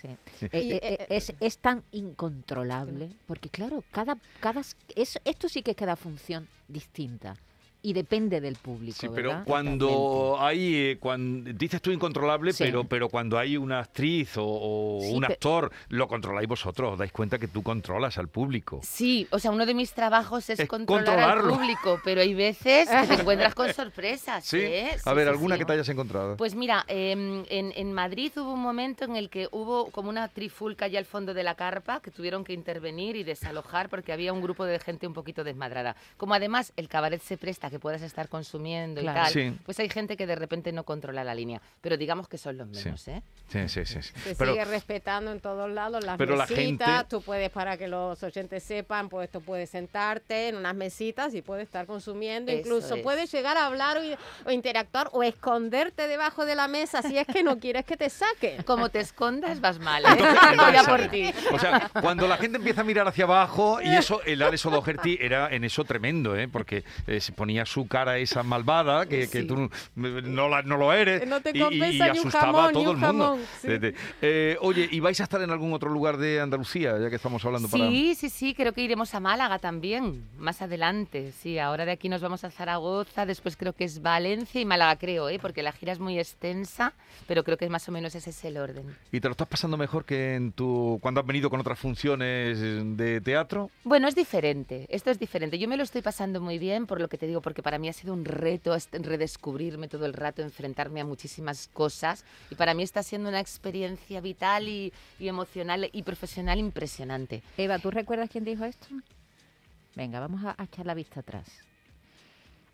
Sí. 0.00 0.08
Eh, 0.08 0.80
eh, 0.82 1.06
es, 1.08 1.32
es, 1.40 1.58
tan 1.58 1.82
incontrolable, 1.92 3.10
porque 3.26 3.48
claro, 3.48 3.82
cada, 3.90 4.16
cada 4.40 4.60
es, 4.60 5.18
esto 5.24 5.48
sí 5.48 5.62
que 5.62 5.72
es 5.72 5.76
cada 5.76 5.96
función 5.96 6.48
distinta 6.68 7.36
y 7.88 7.94
depende 7.94 8.42
del 8.42 8.56
público. 8.56 8.98
Sí, 9.00 9.08
pero 9.14 9.44
cuando 9.46 10.36
hay, 10.38 10.74
eh, 10.74 10.98
cuando, 11.00 11.50
dices 11.54 11.80
tú 11.80 11.90
incontrolable, 11.90 12.52
pero, 12.58 12.84
pero 12.84 13.08
cuando 13.08 13.38
hay 13.38 13.56
una 13.56 13.78
actriz 13.78 14.36
o, 14.36 14.98
un 14.98 15.24
actor, 15.24 15.72
lo 15.88 16.06
controláis 16.06 16.46
vosotros, 16.46 16.92
os 16.92 16.98
dais 16.98 17.12
cuenta 17.12 17.38
que 17.38 17.48
tú 17.48 17.62
controlas 17.62 18.18
al 18.18 18.28
público. 18.28 18.80
Sí, 18.82 19.26
o 19.30 19.38
sea, 19.38 19.52
uno 19.52 19.64
de 19.64 19.72
mis 19.72 19.92
trabajos 19.92 20.50
es, 20.50 20.68
controlar 20.68 21.38
al 21.38 21.48
público, 21.48 21.98
pero 22.04 22.20
hay 22.20 22.34
veces 22.34 22.90
que 22.90 23.06
te 23.06 23.14
encuentras 23.22 23.54
con 23.54 23.72
sorpresas. 23.72 24.44
Sí, 24.44 24.58
¿eh? 24.58 24.90
a 25.02 25.14
ver, 25.14 25.28
¿alguna 25.28 25.56
que 25.56 25.64
te 25.64 25.72
hayas 25.72 25.88
encontrado? 25.88 26.36
Pues 26.36 26.54
mira, 26.54 26.84
em, 26.88 27.46
en, 27.48 27.72
en 27.74 27.94
Madrid 27.94 28.32
hubo 28.36 28.52
un 28.52 28.60
momento 28.60 29.06
en 29.06 29.16
el 29.16 29.30
que 29.30 29.48
hubo 29.50 29.86
como 29.92 30.10
una 30.10 30.28
trifulca 30.28 30.84
allá 30.84 30.98
al 30.98 31.06
fondo 31.06 31.32
de 31.32 31.42
la 31.42 31.54
carpa 31.54 32.00
que 32.00 32.10
tuvieron 32.10 32.44
que 32.44 32.52
intervenir 32.52 33.16
y 33.16 33.24
desalojar 33.24 33.88
porque 33.88 34.12
había 34.12 34.34
un 34.34 34.42
grupo 34.42 34.66
de 34.66 34.78
gente 34.78 35.06
un 35.06 35.14
poquito 35.14 35.42
desmadrada. 35.42 35.96
Como 36.18 36.34
además 36.34 36.74
el 36.76 36.88
cabaret 36.88 37.22
se 37.22 37.38
presta 37.38 37.70
que 37.70 37.77
puedas 37.78 38.02
estar 38.02 38.28
consumiendo 38.28 39.00
y 39.00 39.04
tal, 39.04 39.58
pues 39.64 39.78
hay 39.80 39.88
gente 39.88 40.16
que 40.16 40.26
de 40.26 40.34
repente 40.34 40.72
no 40.72 40.84
controla 40.84 41.24
la 41.24 41.34
línea. 41.34 41.60
Pero 41.80 41.96
digamos 41.96 42.28
que 42.28 42.38
son 42.38 42.56
los 42.56 42.68
menos, 42.68 43.08
¿eh? 43.08 43.22
Sí, 43.48 43.68
sí, 43.68 43.84
sí. 43.84 44.02
Se 44.02 44.34
sigue 44.34 44.64
respetando 44.64 45.32
en 45.32 45.40
todos 45.40 45.70
lados 45.70 46.04
las 46.04 46.18
pero 46.18 46.36
mesitas. 46.36 47.08
Tú 47.08 47.22
puedes, 47.22 47.50
para 47.50 47.76
que 47.76 47.88
los 47.88 48.22
oyentes 48.22 48.62
sepan, 48.62 49.08
pues 49.08 49.30
tú 49.30 49.40
puedes 49.40 49.70
sentarte 49.70 50.48
en 50.48 50.56
unas 50.56 50.74
mesitas 50.74 51.34
y 51.34 51.42
puedes 51.42 51.64
estar 51.64 51.86
consumiendo. 51.86 52.52
Incluso 52.52 52.96
puedes 53.02 53.30
llegar 53.32 53.56
a 53.56 53.66
hablar 53.66 53.98
o, 54.44 54.50
interactuar 54.50 55.08
o 55.12 55.22
esconderte 55.22 56.08
debajo 56.08 56.44
de 56.44 56.54
la 56.54 56.68
mesa 56.68 57.02
si 57.02 57.18
es 57.18 57.26
que 57.26 57.42
no 57.42 57.58
quieres 57.58 57.84
que 57.84 57.96
te 57.96 58.10
saquen. 58.10 58.62
Como 58.64 58.88
te 58.88 59.00
escondas, 59.00 59.60
vas 59.60 59.78
mal. 59.78 60.04
¿eh? 60.04 60.08
por 60.86 61.08
ti. 61.08 61.30
O 61.52 61.58
sea, 61.58 61.90
cuando 62.00 62.26
la 62.26 62.36
gente 62.36 62.58
empieza 62.58 62.80
a 62.80 62.84
mirar 62.84 63.08
hacia 63.08 63.24
abajo, 63.24 63.80
y 63.82 63.88
eso, 63.88 64.22
el 64.24 64.42
Alex 64.42 64.66
O'Doherty 64.66 65.18
era 65.20 65.48
en 65.54 65.64
eso 65.64 65.84
tremendo, 65.84 66.36
¿eh? 66.36 66.48
porque 66.48 66.84
eh, 67.06 67.20
se 67.20 67.32
ponía 67.32 67.57
ponía 67.58 67.66
su 67.66 67.88
cara 67.88 68.18
esa 68.18 68.42
malvada, 68.42 69.06
que, 69.06 69.28
que 69.28 69.42
tú 69.42 69.68
no, 69.96 70.48
la, 70.48 70.62
no 70.62 70.76
lo 70.76 70.92
eres, 70.92 71.26
no 71.26 71.40
te 71.40 71.50
y, 71.52 71.96
y, 71.96 72.00
asustaba 72.00 72.68
a 72.68 72.72
todo 72.72 72.92
el 72.92 72.96
mundo. 72.98 73.38
Eh, 74.22 74.56
oye, 74.60 74.88
¿y 74.90 75.00
vais 75.00 75.18
a 75.20 75.24
estar 75.24 75.42
en 75.42 75.50
algún 75.50 75.72
otro 75.72 75.90
lugar 75.90 76.16
de 76.16 76.40
Andalucía, 76.40 76.98
ya 76.98 77.10
que 77.10 77.16
estamos 77.16 77.44
hablando 77.44 77.68
para...? 77.68 77.88
Sí, 77.88 78.14
sí, 78.14 78.30
sí, 78.30 78.54
creo 78.54 78.72
que 78.72 78.82
iremos 78.82 79.14
a 79.14 79.20
Málaga 79.20 79.58
también, 79.58 80.24
más 80.38 80.62
adelante. 80.62 81.32
Sí, 81.32 81.58
ahora 81.58 81.84
de 81.84 81.92
aquí 81.92 82.08
nos 82.08 82.20
vamos 82.20 82.44
a 82.44 82.50
Zaragoza, 82.50 83.26
después 83.26 83.56
creo 83.56 83.72
que 83.72 83.84
es 83.84 84.02
Valencia 84.02 84.60
y 84.60 84.64
Málaga, 84.64 84.96
creo, 84.96 85.28
¿eh? 85.28 85.38
porque 85.40 85.62
la 85.62 85.72
gira 85.72 85.92
es 85.92 85.98
muy 85.98 86.18
extensa, 86.18 86.92
pero 87.26 87.44
creo 87.44 87.56
que 87.56 87.68
más 87.68 87.88
o 87.88 87.92
menos 87.92 88.14
ese 88.14 88.30
es 88.30 88.44
el 88.44 88.56
orden. 88.56 88.96
¿Y 89.10 89.20
te 89.20 89.28
lo 89.28 89.32
estás 89.32 89.48
pasando 89.48 89.76
mejor 89.76 90.04
que 90.04 90.34
en 90.34 90.52
tu 90.52 90.98
cuando 91.02 91.20
has 91.20 91.26
venido 91.26 91.50
con 91.50 91.60
otras 91.60 91.78
funciones 91.78 92.60
de 92.60 93.20
teatro? 93.20 93.70
Bueno, 93.84 94.06
es 94.06 94.14
diferente, 94.14 94.86
esto 94.88 95.10
es 95.10 95.18
diferente. 95.18 95.58
Yo 95.58 95.68
me 95.68 95.76
lo 95.76 95.82
estoy 95.82 96.02
pasando 96.02 96.40
muy 96.40 96.58
bien 96.58 96.86
por 96.86 97.00
lo 97.00 97.08
que 97.08 97.18
te 97.18 97.26
digo, 97.26 97.40
porque 97.48 97.62
para 97.62 97.78
mí 97.78 97.88
ha 97.88 97.94
sido 97.94 98.12
un 98.12 98.26
reto 98.26 98.76
redescubrirme 98.92 99.88
todo 99.88 100.04
el 100.04 100.12
rato, 100.12 100.42
enfrentarme 100.42 101.00
a 101.00 101.06
muchísimas 101.06 101.66
cosas 101.68 102.26
y 102.50 102.56
para 102.56 102.74
mí 102.74 102.82
está 102.82 103.02
siendo 103.02 103.30
una 103.30 103.40
experiencia 103.40 104.20
vital 104.20 104.68
y, 104.68 104.92
emocional 105.18 105.88
y 105.90 106.02
profesional 106.02 106.58
impresionante. 106.58 107.42
Eva, 107.56 107.78
¿tú 107.78 107.90
recuerdas 107.90 108.28
quién 108.28 108.44
dijo 108.44 108.66
esto? 108.66 108.88
Venga, 109.96 110.20
vamos 110.20 110.42
a 110.44 110.62
echar 110.62 110.84
la 110.84 110.92
vista 110.92 111.20
atrás. 111.20 111.48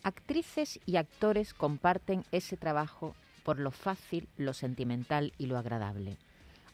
Actrices 0.03 0.77
y 0.85 0.97
actores 0.97 1.53
comparten 1.53 2.25
ese 2.33 2.57
trabajo 2.57 3.15
por 3.45 3.59
lo 3.59 3.71
fácil, 3.71 4.27
lo 4.35 4.51
sentimental 4.51 5.31
y 5.37 5.45
lo 5.45 5.57
agradable. 5.57 6.17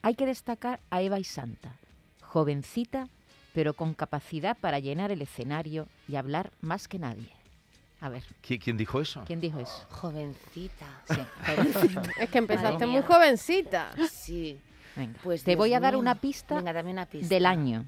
Hay 0.01 0.15
que 0.15 0.25
destacar 0.25 0.79
a 0.89 1.03
Eva 1.03 1.19
y 1.19 1.23
Santa, 1.23 1.75
jovencita, 2.23 3.09
pero 3.53 3.75
con 3.75 3.93
capacidad 3.93 4.57
para 4.57 4.79
llenar 4.79 5.11
el 5.11 5.21
escenario 5.21 5.87
y 6.07 6.15
hablar 6.15 6.51
más 6.61 6.87
que 6.87 6.97
nadie. 6.97 7.40
A 8.01 8.09
ver. 8.09 8.23
¿Quién 8.41 8.77
dijo 8.77 8.99
eso? 8.99 9.23
¿Quién 9.25 9.39
dijo 9.39 9.59
eso? 9.59 9.85
Jovencita. 9.89 10.87
Sí, 11.07 11.21
jovencita. 11.45 12.01
es 12.19 12.29
que 12.29 12.37
empezaste 12.39 12.85
muy 12.87 13.03
jovencita. 13.03 13.91
Sí. 14.11 14.59
Venga, 14.95 15.19
pues 15.23 15.43
te 15.43 15.55
voy 15.55 15.73
a 15.73 15.79
dar 15.79 15.95
una 15.95 16.15
pista, 16.15 16.55
Venga, 16.55 16.73
dame 16.73 16.91
una 16.91 17.05
pista 17.05 17.33
del 17.33 17.45
año. 17.45 17.85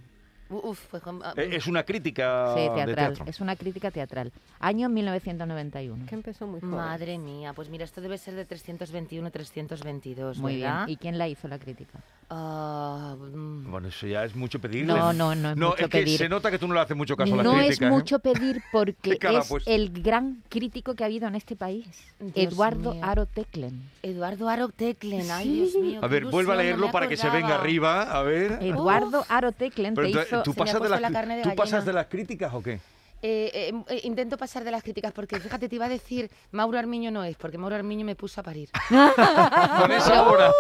Ah, 1.24 1.34
eh, 1.38 1.50
es 1.54 1.68
una 1.68 1.84
crítica 1.84 2.54
teatral. 2.56 3.18
Es 3.26 3.40
una 3.40 3.56
crítica 3.56 3.92
teatral. 3.92 4.32
Año 4.60 4.90
1991. 4.90 6.06
Que 6.06 6.16
empezó 6.16 6.48
muy 6.48 6.60
joven. 6.60 6.76
Madre 6.76 7.18
mía, 7.18 7.54
pues 7.54 7.70
mira, 7.70 7.86
esto 7.86 8.02
debe 8.02 8.18
ser 8.18 8.36
de 8.36 8.46
321 8.46 9.32
322. 9.32 10.38
Muy 10.40 10.58
bien. 10.58 10.74
¿Y 10.88 10.98
quién 10.98 11.18
la 11.18 11.28
hizo 11.28 11.48
la 11.48 11.60
crítica? 11.60 12.00
Ah, 12.30 13.16
mm. 13.18 13.70
bueno, 13.70 13.88
eso 13.88 14.08
ya 14.08 14.24
es 14.24 14.36
mucho 14.36 14.60
pedir. 14.60 14.86
No, 14.86 15.14
no, 15.14 15.36
no 15.36 15.52
es 15.52 15.58
no, 15.58 15.70
mucho 15.70 15.86
es 15.86 15.90
que 15.90 16.18
Se 16.18 16.30
nota 16.30 16.50
que 16.50 16.60
tú 16.60 16.68
no 16.68 16.74
le 16.74 16.80
haces 16.80 16.98
mucho 16.98 17.16
caso 17.16 17.34
a 17.34 17.38
la 17.38 17.44
crítica. 17.44 17.60
No 17.60 17.70
es 17.70 17.82
¿eh? 17.82 17.90
mucho 17.90 18.20
pedir 18.20 18.62
porque 18.72 19.18
es 19.22 19.48
pues. 19.48 19.64
el 19.68 19.90
gran 20.02 20.42
crítico 20.50 20.96
que 20.96 21.04
ha 21.04 21.08
habido 21.08 21.28
en 21.28 21.36
este 21.36 21.56
país. 21.56 21.88
Eduardo 22.36 22.98
Aro 23.02 23.26
Teclen. 23.26 23.90
Eduardo 24.02 24.50
Aro 24.50 24.70
Teclen, 24.70 25.30
ay 25.32 25.50
Dios 25.50 25.76
mío. 25.76 26.00
A 26.02 26.08
ver, 26.08 26.26
vuelva 26.26 26.54
a 26.54 26.58
leerlo 26.58 26.92
para 26.92 27.08
que 27.08 27.18
se 27.18 27.30
venga 27.30 27.56
arriba, 27.56 28.04
a 28.04 28.24
ver. 28.24 28.60
Eduardo 28.62 29.26
Aro 29.30 29.52
Teclen 29.52 29.96
te 29.96 30.10
hizo... 30.10 30.43
¿Tú, 30.44 30.54
pasas 30.54 30.82
de, 30.82 30.90
las, 30.90 31.44
¿tú 31.44 31.56
pasas 31.56 31.86
de 31.86 31.94
las 31.94 32.08
críticas 32.08 32.54
o 32.54 32.62
qué? 32.62 32.80
Eh, 33.26 33.72
eh, 33.72 33.84
eh, 33.88 34.02
intento 34.04 34.36
pasar 34.36 34.66
de 34.66 34.72
las 34.72 34.84
críticas 34.84 35.14
porque 35.14 35.40
fíjate, 35.40 35.70
te 35.70 35.76
iba 35.76 35.86
a 35.86 35.90
decir 35.90 36.30
Mauro 36.52 36.78
Armiño 36.78 37.10
no 37.10 37.24
es, 37.24 37.38
porque 37.38 37.58
Mauro 37.58 37.74
Armiño 37.74 38.06
me 38.06 38.18
puso 38.18 38.42
a 38.42 38.44
parir. 38.44 38.70
Con 38.90 39.92
esa 39.94 40.28
hora. 40.28 40.52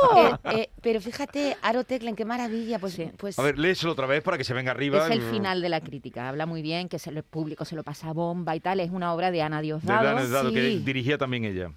pero 0.81 1.01
fíjate, 1.01 1.57
Aro 1.61 1.83
Teclen, 1.83 2.15
qué 2.15 2.23
maravilla. 2.23 2.79
Pues, 2.79 2.97
pues, 3.17 3.37
A 3.37 3.43
ver, 3.43 3.59
léeselo 3.59 3.91
otra 3.91 4.07
vez 4.07 4.23
para 4.23 4.37
que 4.37 4.45
se 4.45 4.53
venga 4.53 4.71
arriba. 4.71 5.05
Es 5.05 5.11
el 5.11 5.23
final 5.23 5.61
de 5.61 5.67
la 5.67 5.81
crítica. 5.81 6.29
Habla 6.29 6.45
muy 6.45 6.61
bien, 6.61 6.87
que 6.87 6.97
el 7.05 7.23
público 7.23 7.65
se 7.65 7.75
lo 7.75 7.83
pasa 7.83 8.11
a 8.11 8.13
bomba 8.13 8.55
y 8.55 8.61
tal. 8.61 8.79
Es 8.79 8.91
una 8.91 9.13
obra 9.13 9.29
de 9.29 9.41
Ana 9.41 9.59
Diosdado. 9.59 10.01
De 10.01 10.09
Ana 10.09 10.21
Diosdado, 10.21 10.53
que 10.53 10.61
dirigía 10.61 11.17
también 11.17 11.43
ella. 11.43 11.69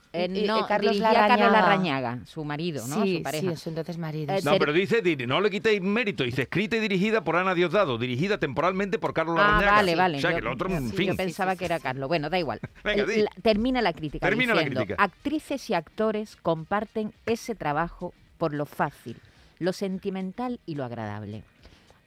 no, 0.46 0.66
Carlos 0.68 0.96
Larrañaga. 0.98 2.20
su 2.26 2.44
marido, 2.44 2.86
¿no? 2.86 3.02
Sí, 3.02 3.16
su 3.16 3.22
pareja. 3.24 3.50
Sí, 3.50 3.56
su 3.56 3.68
entonces 3.70 3.98
marido. 3.98 4.32
no, 4.44 4.56
pero 4.56 4.72
dice, 4.72 5.02
no 5.26 5.40
le 5.40 5.50
quitéis 5.50 5.82
mérito. 5.82 6.22
Dice, 6.22 6.42
escrita 6.42 6.76
y 6.76 6.80
dirigida 6.80 7.24
por 7.24 7.34
Ana 7.34 7.54
Diosdado, 7.54 7.98
dirigida 7.98 8.38
temporalmente 8.38 9.00
por 9.00 9.12
Carlos 9.12 9.36
ah, 9.36 9.42
Larrañaga. 9.42 9.72
vale, 9.72 9.96
vale. 9.96 10.18
O 10.18 10.20
sea, 10.20 10.30
que 10.30 10.38
el 10.38 10.46
otro, 10.46 10.75
en 10.78 10.92
fin. 10.92 11.08
Yo 11.08 11.16
pensaba 11.16 11.56
que 11.56 11.64
era 11.64 11.80
Carlos. 11.80 12.08
Bueno, 12.08 12.30
da 12.30 12.38
igual. 12.38 12.60
termina 13.42 13.82
la 13.82 13.92
crítica 13.92 14.26
termina 14.26 14.52
diciendo, 14.52 14.80
la 14.80 14.86
crítica. 14.86 15.02
actrices 15.02 15.70
y 15.70 15.74
actores 15.74 16.36
comparten 16.36 17.12
ese 17.26 17.54
trabajo 17.54 18.12
por 18.38 18.54
lo 18.54 18.66
fácil, 18.66 19.16
lo 19.58 19.72
sentimental 19.72 20.60
y 20.66 20.74
lo 20.74 20.84
agradable. 20.84 21.42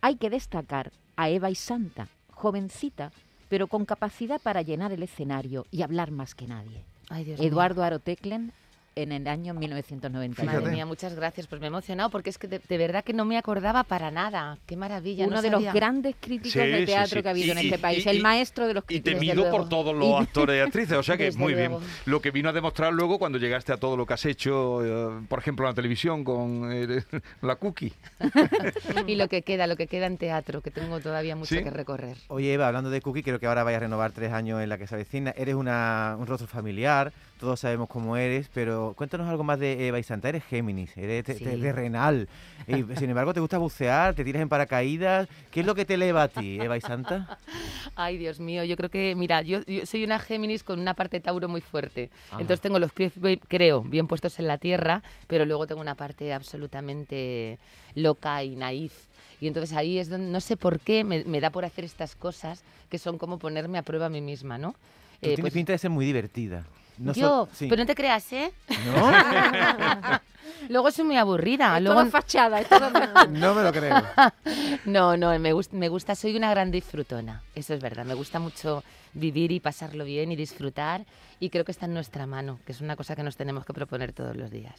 Hay 0.01 0.15
que 0.15 0.29
destacar 0.29 0.91
a 1.15 1.29
Eva 1.29 1.49
y 1.49 1.55
Santa, 1.55 2.07
jovencita, 2.31 3.11
pero 3.49 3.67
con 3.67 3.85
capacidad 3.85 4.39
para 4.41 4.61
llenar 4.61 4.91
el 4.91 5.03
escenario 5.03 5.65
y 5.71 5.81
hablar 5.81 6.11
más 6.11 6.35
que 6.35 6.47
nadie. 6.47 6.85
Eduardo 7.09 7.83
Aroteclen 7.83 8.53
en 8.95 9.11
el 9.11 9.27
año 9.27 9.53
1990. 9.53 10.43
Madre 10.43 10.71
mía, 10.71 10.85
muchas 10.85 11.15
gracias. 11.15 11.47
Pues 11.47 11.61
me 11.61 11.67
he 11.67 11.69
emocionado 11.69 12.09
porque 12.09 12.29
es 12.29 12.37
que 12.37 12.47
de, 12.47 12.77
verdad 12.77 13.03
que 13.03 13.13
no 13.13 13.25
me 13.25 13.37
acordaba 13.37 13.83
para 13.83 14.11
nada. 14.11 14.57
Qué 14.65 14.75
maravilla. 14.75 15.27
Uno 15.27 15.41
de 15.41 15.49
los 15.49 15.63
grandes 15.73 16.15
críticos 16.19 16.61
de 16.61 16.85
teatro 16.85 17.21
que 17.21 17.27
ha 17.27 17.31
habido 17.31 17.51
en 17.53 17.59
este 17.59 17.79
país. 17.79 18.05
el 18.05 18.21
maestro 18.21 18.67
de 18.67 18.73
los 18.73 18.83
críticos. 18.83 19.21
Y 19.21 19.27
temido 19.27 19.49
por 19.49 19.69
todos 19.69 19.95
los 19.95 20.19
actores 20.21 20.57
y 20.57 20.59
actrices. 20.59 20.97
O 20.97 21.03
sea 21.03 21.17
que 21.17 21.31
muy 21.37 21.53
bien. 21.53 21.73
Lo 22.05 22.21
que 22.21 22.31
vino 22.31 22.49
a 22.49 22.53
demostrar 22.53 22.93
luego 22.93 23.19
cuando 23.19 23.37
llegaste 23.37 23.71
a 23.71 23.77
todo 23.77 23.95
lo 23.97 24.05
que 24.05 24.13
has 24.13 24.25
hecho, 24.25 24.83
eh, 24.85 25.25
por 25.27 25.39
ejemplo, 25.39 25.65
en 25.65 25.71
la 25.71 25.75
televisión 25.75 26.23
con 26.23 26.71
eh, 26.71 27.03
la 27.41 27.55
cookie. 27.55 27.93
y 29.07 29.15
lo 29.15 29.27
que 29.27 29.41
queda, 29.41 29.67
lo 29.67 29.75
que 29.75 29.87
queda 29.87 30.07
en 30.07 30.17
teatro, 30.17 30.61
que 30.61 30.71
tengo 30.71 30.99
todavía 30.99 31.35
mucho 31.35 31.55
que 31.55 31.69
recorrer. 31.69 32.17
Oye, 32.27 32.53
Eva, 32.53 32.67
hablando 32.67 32.89
de 32.89 33.01
cookie, 33.01 33.23
creo 33.23 33.39
que 33.39 33.47
ahora 33.47 33.63
vaya 33.63 33.77
a 33.77 33.81
renovar 33.81 34.11
tres 34.11 34.31
años 34.33 34.61
en 34.61 34.69
la 34.69 34.77
que 34.77 34.87
se 34.87 34.95
avecina. 34.95 35.31
Eres 35.37 35.55
una, 35.55 36.15
un 36.19 36.27
rostro 36.27 36.47
familiar, 36.47 37.13
todos 37.39 37.59
sabemos 37.59 37.87
cómo 37.89 38.17
eres, 38.17 38.49
pero 38.53 38.78
cuéntanos 38.95 39.27
algo 39.27 39.43
más 39.43 39.59
de 39.59 39.87
Eva 39.87 39.99
y 39.99 40.03
Santa. 40.03 40.29
Eres 40.29 40.43
Géminis, 40.43 40.95
eres 40.97 41.25
de 41.25 41.71
renal. 41.71 42.27
Y, 42.67 42.73
sin 42.97 43.09
embargo, 43.09 43.33
te 43.33 43.39
gusta 43.39 43.57
bucear, 43.57 44.13
te 44.13 44.23
tiras 44.23 44.41
en 44.41 44.49
paracaídas. 44.49 45.27
¿Qué 45.51 45.61
es 45.61 45.65
lo 45.65 45.75
que 45.75 45.85
te 45.85 45.95
eleva 45.95 46.23
a 46.23 46.27
ti, 46.27 46.59
Eva 46.59 46.77
y 46.77 46.81
Santa? 46.81 47.37
Ay, 47.95 48.17
Dios 48.17 48.39
mío, 48.39 48.63
yo 48.63 48.75
creo 48.75 48.89
que, 48.89 49.15
mira, 49.15 49.41
yo, 49.41 49.59
soy 49.85 50.03
una 50.03 50.19
Géminis 50.19 50.63
con 50.63 50.79
una 50.79 50.93
parte 50.93 51.19
Tauro 51.19 51.47
muy 51.47 51.61
fuerte. 51.61 52.09
Entonces 52.33 52.61
tengo 52.61 52.79
los 52.79 52.91
pies, 52.91 53.13
creo, 53.47 53.81
bien 53.81 54.07
puestos 54.07 54.39
en 54.39 54.47
la 54.47 54.57
tierra, 54.57 55.03
pero 55.27 55.45
luego 55.45 55.67
tengo 55.67 55.81
una 55.81 55.95
parte 55.95 56.33
absolutamente 56.33 57.57
loca 57.95 58.43
y 58.43 58.55
naif. 58.55 58.93
Y 59.41 59.47
entonces 59.47 59.75
ahí 59.75 59.99
es 59.99 60.09
donde, 60.09 60.29
no 60.29 60.41
sé 60.41 60.57
por 60.57 60.79
qué, 60.79 61.03
me, 61.03 61.41
da 61.41 61.49
por 61.49 61.65
hacer 61.65 61.85
estas 61.85 62.15
cosas 62.15 62.63
que 62.89 62.97
son 62.97 63.17
como 63.17 63.39
ponerme 63.39 63.77
a 63.77 63.83
prueba 63.83 64.07
a 64.07 64.09
mí 64.09 64.21
misma, 64.21 64.57
¿no? 64.57 64.73
Tú 64.73 65.27
tienes 65.27 65.41
pues 65.41 65.53
pinta 65.53 65.73
de 65.73 65.77
ser 65.77 65.89
muy 65.89 66.05
divertida. 66.05 66.65
Yo, 67.15 67.47
pero 67.57 67.77
no 67.77 67.85
te 67.85 67.95
creas, 67.95 68.31
¿eh? 68.33 68.51
No. 68.85 69.11
Luego 70.69 70.91
soy 70.91 71.05
muy 71.05 71.17
aburrida. 71.17 71.77
Es 71.77 71.83
Luego... 71.83 72.05
fachada. 72.07 72.61
no 73.29 73.55
me 73.55 73.63
lo 73.63 73.71
creo. 73.71 74.03
no, 74.85 75.15
no, 75.17 75.37
me, 75.39 75.53
gusta, 75.53 75.75
me 75.75 75.89
gusta, 75.89 76.15
soy 76.15 76.35
una 76.35 76.49
gran 76.51 76.71
disfrutona. 76.71 77.41
Eso 77.55 77.73
es 77.73 77.81
verdad. 77.81 78.05
Me 78.05 78.13
gusta 78.13 78.39
mucho 78.39 78.83
vivir 79.13 79.51
y 79.51 79.59
pasarlo 79.59 80.05
bien 80.05 80.31
y 80.31 80.35
disfrutar 80.35 81.05
y 81.39 81.49
creo 81.49 81.63
que 81.63 81.71
está 81.71 81.85
en 81.85 81.93
nuestra 81.93 82.27
mano, 82.27 82.59
que 82.65 82.73
es 82.73 82.81
una 82.81 82.95
cosa 82.95 83.15
que 83.15 83.23
nos 83.23 83.37
tenemos 83.37 83.65
que 83.65 83.73
proponer 83.73 84.11
todos 84.11 84.35
los 84.35 84.51
días. 84.51 84.73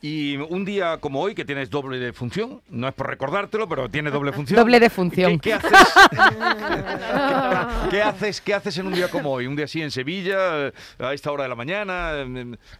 Y 0.00 0.36
un 0.36 0.64
día 0.64 0.98
como 0.98 1.20
hoy, 1.20 1.34
que 1.34 1.44
tienes 1.44 1.70
doble 1.70 1.98
de 1.98 2.12
función, 2.12 2.62
no 2.68 2.86
es 2.86 2.94
por 2.94 3.08
recordártelo, 3.08 3.68
pero 3.68 3.88
tiene 3.88 4.10
doble 4.10 4.32
función. 4.32 4.60
doble 4.60 4.78
de 4.78 4.90
función. 4.90 5.40
¿Qué, 5.40 5.54
haces? 5.54 5.72
¿Qué, 7.90 8.02
haces? 8.02 8.40
¿Qué 8.40 8.54
haces 8.54 8.78
en 8.78 8.86
un 8.86 8.94
día 8.94 9.08
como 9.08 9.32
hoy? 9.32 9.46
Un 9.46 9.56
día 9.56 9.64
así 9.64 9.82
en 9.82 9.90
Sevilla, 9.90 10.72
a 10.98 11.14
esta 11.14 11.32
hora 11.32 11.44
de 11.44 11.48
la 11.48 11.56
mañana, 11.56 12.12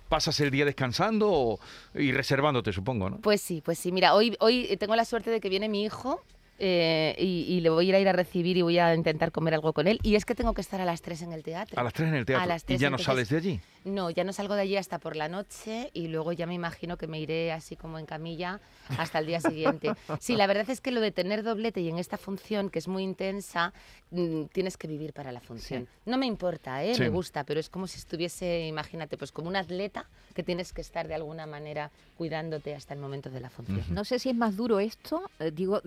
pasas 0.08 0.38
el 0.40 0.50
día 0.50 0.64
descansando 0.64 1.58
y 1.94 2.12
reservándote, 2.12 2.72
supongo, 2.72 3.10
¿no? 3.10 3.18
Pues 3.18 3.40
sí, 3.40 3.62
pues 3.64 3.78
sí. 3.78 3.90
Mira, 3.90 4.14
hoy, 4.14 4.36
hoy 4.38 4.76
tengo 4.78 4.94
la 4.94 5.04
suerte 5.04 5.30
de 5.30 5.40
que 5.40 5.48
viene 5.48 5.68
mi 5.68 5.84
hijo 5.84 6.22
eh, 6.58 7.16
y, 7.18 7.60
le 7.60 7.70
voy 7.70 7.92
a 7.92 7.98
ir 7.98 8.08
a, 8.08 8.12
recibir 8.12 8.56
y 8.56 8.62
voy 8.62 8.78
a 8.78 8.94
intentar 8.94 9.32
comer 9.32 9.54
algo 9.54 9.72
con 9.72 9.86
él. 9.86 9.98
Y 10.02 10.14
es 10.14 10.24
que 10.24 10.34
tengo 10.34 10.54
que 10.54 10.60
estar 10.60 10.80
a 10.80 10.84
las 10.84 11.02
3 11.02 11.22
en 11.22 11.32
el 11.32 11.42
teatro. 11.42 11.80
¿A 11.80 11.84
las 11.84 11.92
3 11.92 12.08
en 12.08 12.14
el 12.14 12.26
teatro? 12.26 12.56
¿Y 12.68 12.76
ya 12.76 12.90
no 12.90 12.98
sales 12.98 13.28
de 13.28 13.36
allí? 13.36 13.60
No, 13.84 14.08
ya 14.08 14.24
no 14.24 14.32
salgo 14.32 14.54
de 14.54 14.62
allí 14.62 14.76
hasta 14.76 14.98
por 14.98 15.14
la 15.14 15.28
noche 15.28 15.90
y 15.92 16.08
luego 16.08 16.32
ya 16.32 16.46
me 16.46 16.54
imagino 16.54 16.96
que 16.96 17.06
me 17.06 17.20
iré 17.20 17.52
así 17.52 17.76
como 17.76 17.98
en 17.98 18.06
camilla 18.06 18.60
hasta 18.96 19.18
el 19.18 19.26
día 19.26 19.40
siguiente. 19.40 19.92
Sí, 20.20 20.36
la 20.36 20.46
verdad 20.46 20.68
es 20.70 20.80
que 20.80 20.90
lo 20.90 21.00
de 21.00 21.10
tener 21.10 21.42
doblete 21.42 21.80
y 21.80 21.88
en 21.88 21.98
esta 21.98 22.16
función, 22.16 22.70
que 22.70 22.78
es 22.78 22.88
muy 22.88 23.02
intensa, 23.02 23.74
mm, 24.10 24.44
tienes 24.52 24.76
que 24.76 24.86
vivir 24.86 25.12
para 25.12 25.32
la 25.32 25.40
función. 25.40 25.86
No 26.06 26.16
me 26.16 26.26
importa, 26.26 26.82
¿eh? 26.84 26.94
me 26.98 27.08
gusta, 27.08 27.44
pero 27.44 27.60
es 27.60 27.68
como 27.68 27.86
si 27.86 27.98
estuviese, 27.98 28.66
imagínate, 28.66 29.18
pues 29.18 29.32
como 29.32 29.48
un 29.48 29.56
atleta 29.56 30.08
que 30.34 30.42
tienes 30.42 30.72
que 30.72 30.80
estar 30.80 31.08
de 31.08 31.14
alguna 31.14 31.46
manera 31.46 31.90
cuidándote 32.16 32.74
hasta 32.74 32.94
el 32.94 33.00
momento 33.00 33.28
de 33.28 33.40
la 33.40 33.50
función. 33.50 33.84
No 33.90 34.04
sé 34.04 34.18
si 34.18 34.30
es 34.30 34.36
más 34.36 34.56
duro 34.56 34.80
esto, 34.80 35.30
eh, 35.40 35.50
digo, 35.50 35.82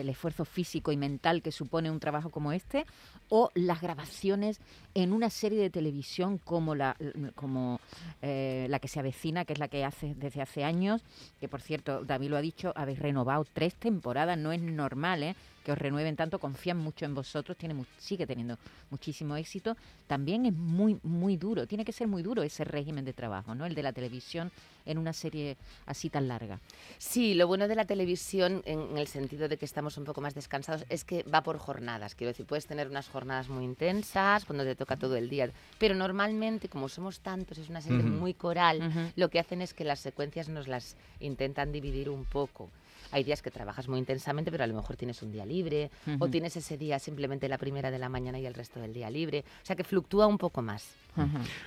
del 0.00 0.08
esfuerzo 0.08 0.44
físico 0.44 0.92
y 0.92 0.96
mental 0.96 1.42
que 1.42 1.52
supone 1.52 1.90
un 1.90 2.00
trabajo 2.00 2.30
como 2.30 2.52
este, 2.52 2.86
o 3.28 3.50
las 3.54 3.80
grabaciones 3.80 4.60
en 4.94 5.12
una 5.12 5.30
serie 5.30 5.60
de 5.60 5.70
televisión 5.70 6.38
como 6.38 6.74
la, 6.74 6.96
como, 7.34 7.80
eh, 8.22 8.66
la 8.68 8.78
que 8.78 8.88
se 8.88 8.98
avecina, 8.98 9.44
que 9.44 9.52
es 9.52 9.58
la 9.58 9.68
que 9.68 9.84
hace 9.84 10.14
desde 10.14 10.42
hace 10.42 10.64
años, 10.64 11.02
que 11.38 11.48
por 11.48 11.60
cierto, 11.60 12.04
David 12.04 12.30
lo 12.30 12.36
ha 12.36 12.40
dicho, 12.40 12.72
habéis 12.74 12.98
renovado 12.98 13.44
tres 13.52 13.74
temporadas, 13.74 14.38
no 14.38 14.52
es 14.52 14.60
normal, 14.60 15.22
¿eh? 15.22 15.36
Que 15.64 15.72
os 15.72 15.78
renueven 15.78 16.16
tanto, 16.16 16.38
confían 16.38 16.78
mucho 16.78 17.04
en 17.04 17.14
vosotros, 17.14 17.56
tiene 17.56 17.74
sigue 17.98 18.26
teniendo 18.26 18.58
muchísimo 18.90 19.36
éxito, 19.36 19.76
también 20.06 20.46
es 20.46 20.52
muy, 20.52 20.98
muy 21.02 21.36
duro, 21.36 21.66
tiene 21.66 21.84
que 21.84 21.92
ser 21.92 22.08
muy 22.08 22.22
duro 22.22 22.42
ese 22.42 22.64
régimen 22.64 23.04
de 23.04 23.12
trabajo, 23.12 23.54
¿no? 23.54 23.66
El 23.66 23.74
de 23.74 23.82
la 23.82 23.92
televisión 23.92 24.50
en 24.86 24.98
una 24.98 25.12
serie 25.12 25.56
así 25.86 26.10
tan 26.10 26.28
larga. 26.28 26.58
Sí, 26.98 27.34
lo 27.34 27.46
bueno 27.46 27.68
de 27.68 27.74
la 27.74 27.84
televisión, 27.84 28.62
en, 28.64 28.96
el 28.96 29.06
sentido 29.06 29.48
de 29.48 29.56
que 29.56 29.64
estamos 29.64 29.96
un 29.98 30.04
poco 30.04 30.20
más 30.20 30.34
descansados, 30.34 30.84
es 30.88 31.04
que 31.04 31.22
va 31.24 31.42
por 31.42 31.58
jornadas. 31.58 32.14
Quiero 32.14 32.30
decir, 32.30 32.46
puedes 32.46 32.66
tener 32.66 32.88
unas 32.88 33.08
jornadas 33.08 33.48
muy 33.48 33.64
intensas, 33.64 34.44
cuando 34.44 34.64
te 34.64 34.74
toca 34.74 34.96
todo 34.96 35.16
el 35.16 35.28
día, 35.28 35.50
pero 35.78 35.94
normalmente, 35.94 36.68
como 36.68 36.88
somos 36.88 37.20
tantos, 37.20 37.58
es 37.58 37.68
una 37.68 37.80
serie 37.80 38.02
muy 38.02 38.34
coral, 38.34 39.12
lo 39.16 39.28
que 39.28 39.38
hacen 39.38 39.62
es 39.62 39.74
que 39.74 39.84
las 39.84 40.00
secuencias 40.00 40.48
nos 40.48 40.68
las 40.68 40.96
intentan 41.20 41.72
dividir 41.72 42.10
un 42.10 42.24
poco. 42.24 42.70
Hay 43.12 43.24
días 43.24 43.42
que 43.42 43.50
trabajas 43.50 43.88
muy 43.88 43.98
intensamente, 43.98 44.50
pero 44.50 44.64
a 44.64 44.66
lo 44.66 44.74
mejor 44.74 44.96
tienes 44.96 45.22
un 45.22 45.32
día 45.32 45.44
libre, 45.44 45.90
o 46.18 46.28
tienes 46.28 46.56
ese 46.56 46.76
día 46.76 46.98
simplemente 46.98 47.48
la 47.48 47.58
primera 47.58 47.90
de 47.90 47.98
la 47.98 48.08
mañana 48.08 48.38
y 48.38 48.46
el 48.46 48.54
resto 48.54 48.80
del 48.80 48.92
día 48.92 49.10
libre. 49.10 49.44
O 49.62 49.66
sea 49.66 49.76
que 49.76 49.84
fluctúa 49.84 50.26
un 50.26 50.38
poco 50.38 50.62
más. 50.62 50.88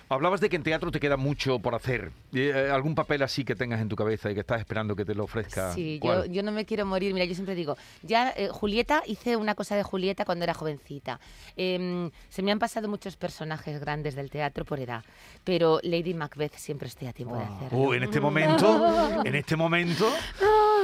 Hablabas 0.09 0.41
de 0.41 0.49
que 0.49 0.55
en 0.55 0.63
teatro 0.63 0.91
te 0.91 0.99
queda 0.99 1.17
mucho 1.17 1.59
por 1.59 1.75
hacer. 1.75 2.11
Eh, 2.33 2.69
¿Algún 2.71 2.95
papel 2.95 3.21
así 3.23 3.43
que 3.43 3.55
tengas 3.55 3.81
en 3.81 3.89
tu 3.89 3.95
cabeza 3.95 4.31
y 4.31 4.33
que 4.33 4.39
estás 4.41 4.59
esperando 4.59 4.95
que 4.95 5.05
te 5.05 5.15
lo 5.15 5.25
ofrezca? 5.25 5.73
Sí, 5.73 5.99
yo, 6.29 6.43
no 6.43 6.51
me 6.51 6.65
quiero 6.65 6.85
morir. 6.85 7.13
Mira, 7.13 7.25
yo 7.25 7.35
siempre 7.35 7.55
digo, 7.55 7.77
ya 8.01 8.33
eh, 8.35 8.49
Julieta, 8.49 9.03
hice 9.05 9.35
una 9.35 9.55
cosa 9.55 9.75
de 9.75 9.83
Julieta 9.83 10.25
cuando 10.25 10.43
era 10.43 10.53
jovencita. 10.53 11.19
Em, 11.55 12.09
se 12.29 12.41
me 12.41 12.51
han 12.51 12.59
pasado 12.59 12.87
muchos 12.87 13.15
personajes 13.15 13.79
grandes 13.79 14.15
del 14.15 14.29
teatro 14.29 14.65
por 14.65 14.79
edad, 14.79 15.03
pero 15.43 15.79
Lady 15.83 16.13
Macbeth 16.13 16.55
siempre 16.55 16.87
estoy 16.87 17.07
a 17.07 17.13
tiempo 17.13 17.37
de 17.37 17.43
hacerlo. 17.43 17.77
Uh, 17.77 17.93
en 17.93 18.03
este 18.03 18.19
momento, 18.19 19.21
en 19.23 19.35
este 19.35 19.55
momento... 19.55 20.07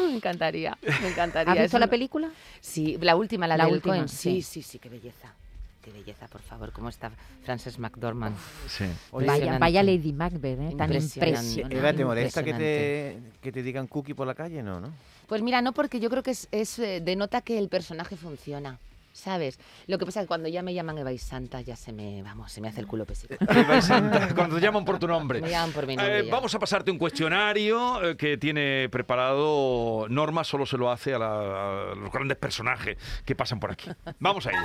me 0.10 0.16
encantaría, 0.18 0.78
me 1.02 1.10
encantaría. 1.10 1.54
¿Has 1.54 1.60
visto 1.60 1.80
la 1.80 1.88
película? 1.88 2.30
Sí, 2.60 2.98
la 3.02 3.16
última, 3.16 3.48
la, 3.48 3.68
última. 3.68 4.08
Sí, 4.08 4.42
sí, 4.42 4.62
sí, 4.62 4.80
qué 4.80 4.90
belleza 4.90 5.34
qué 5.82 5.92
belleza, 5.92 6.28
por 6.28 6.42
favor, 6.42 6.72
cómo 6.72 6.90
está 6.90 7.12
Frances 7.44 7.80
McDormand. 7.80 8.36
Sí. 8.68 8.86
Vaya, 9.12 9.58
vaya, 9.58 9.84
Lady 9.84 10.14
Macbeth, 10.14 10.60
¿eh? 10.60 10.76
tan 10.78 10.94
impresionante. 10.94 11.76
Eva, 11.76 11.94
¿te 11.94 12.06
molesta 12.06 12.44
que 12.44 12.54
te, 12.54 13.18
que 13.42 13.52
te 13.52 13.64
digan 13.64 13.88
cookie 13.88 14.14
por 14.14 14.28
la 14.28 14.36
calle? 14.36 14.62
No, 14.62 14.80
¿no? 14.80 14.92
Pues 15.28 15.42
mira, 15.42 15.62
no, 15.62 15.74
porque 15.74 16.00
yo 16.00 16.10
creo 16.10 16.24
que 16.24 16.32
es, 16.32 16.48
es 16.52 16.80
eh, 16.80 17.02
denota 17.02 17.42
que 17.42 17.58
el 17.58 17.70
personaje 17.70 18.18
funciona. 18.18 18.78
¿Sabes? 19.20 19.60
Lo 19.88 19.98
que 19.98 20.06
pasa 20.06 20.22
es 20.22 20.24
que 20.26 20.28
cuando 20.28 20.48
ya 20.50 20.64
me 20.64 20.74
llaman 20.74 20.98
Eva 20.98 21.12
y 21.12 21.18
Santa, 21.18 21.62
ya 21.62 21.76
se 21.76 21.94
me, 21.94 22.24
vamos, 22.24 22.52
se 22.52 22.62
me 22.62 22.68
hace 22.70 22.80
el 22.82 22.88
culo 22.88 23.06
pesado. 23.06 23.36
Eva 23.50 23.78
y 23.78 23.82
Santa, 23.82 24.34
cuando 24.34 24.56
te 24.56 24.62
llaman 24.62 24.86
por 24.86 24.98
tu 25.00 25.08
nombre. 25.08 25.42
Me 25.42 25.50
llaman 25.50 25.72
por 25.72 25.86
mi 25.86 25.96
nombre. 25.96 26.20
Eh, 26.20 26.30
vamos 26.32 26.54
a 26.56 26.60
pasarte 26.60 26.90
un 26.92 26.98
cuestionario 26.98 28.04
eh, 28.04 28.18
que 28.18 28.38
tiene 28.38 28.90
preparado 28.90 30.08
Norma, 30.10 30.44
solo 30.44 30.66
se 30.66 30.78
lo 30.78 30.92
hace 30.92 31.14
a, 31.14 31.18
a 31.18 31.96
los 31.96 32.12
grandes 32.12 32.38
personajes 32.38 32.98
que 33.26 33.36
pasan 33.36 33.60
por 33.60 33.72
aquí. 33.72 33.90
Vamos 34.20 34.48
a 34.48 34.52
ello. 34.52 34.60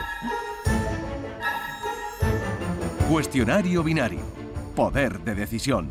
Cuestionario 3.09 3.83
binario. 3.83 4.21
Poder 4.75 5.21
de 5.21 5.35
decisión. 5.35 5.91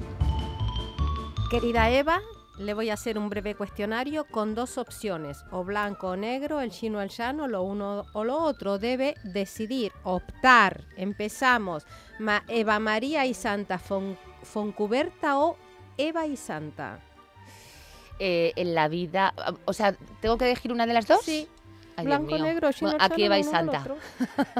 Querida 1.49 1.89
Eva, 1.91 2.19
le 2.57 2.73
voy 2.73 2.89
a 2.89 2.93
hacer 2.93 3.17
un 3.17 3.29
breve 3.29 3.55
cuestionario 3.55 4.25
con 4.25 4.55
dos 4.55 4.77
opciones, 4.77 5.43
o 5.51 5.63
blanco 5.63 6.09
o 6.09 6.15
negro, 6.15 6.61
el 6.61 6.71
chino 6.71 6.99
o 6.99 7.01
el 7.01 7.09
llano, 7.09 7.47
lo 7.47 7.63
uno 7.63 8.05
o 8.13 8.23
lo 8.23 8.37
otro. 8.37 8.77
Debe 8.77 9.15
decidir, 9.23 9.91
optar. 10.03 10.83
Empezamos. 10.95 11.85
Eva 12.47 12.79
María 12.79 13.25
y 13.25 13.33
Santa 13.33 13.79
Foncuberta 14.43 15.39
o 15.39 15.57
Eva 15.97 16.25
y 16.25 16.37
Santa. 16.37 16.99
Eh, 18.19 18.53
en 18.55 18.75
la 18.75 18.87
vida, 18.87 19.33
o 19.65 19.73
sea, 19.73 19.95
¿tengo 20.21 20.37
que 20.37 20.45
elegir 20.45 20.71
una 20.71 20.85
de 20.85 20.93
las 20.93 21.07
dos? 21.07 21.21
Sí. 21.23 21.47
Blanco, 22.01 22.37
negro, 22.37 22.71
chino, 22.71 22.95
Aquí 22.99 23.27
va 23.27 23.41
Santa. 23.43 23.85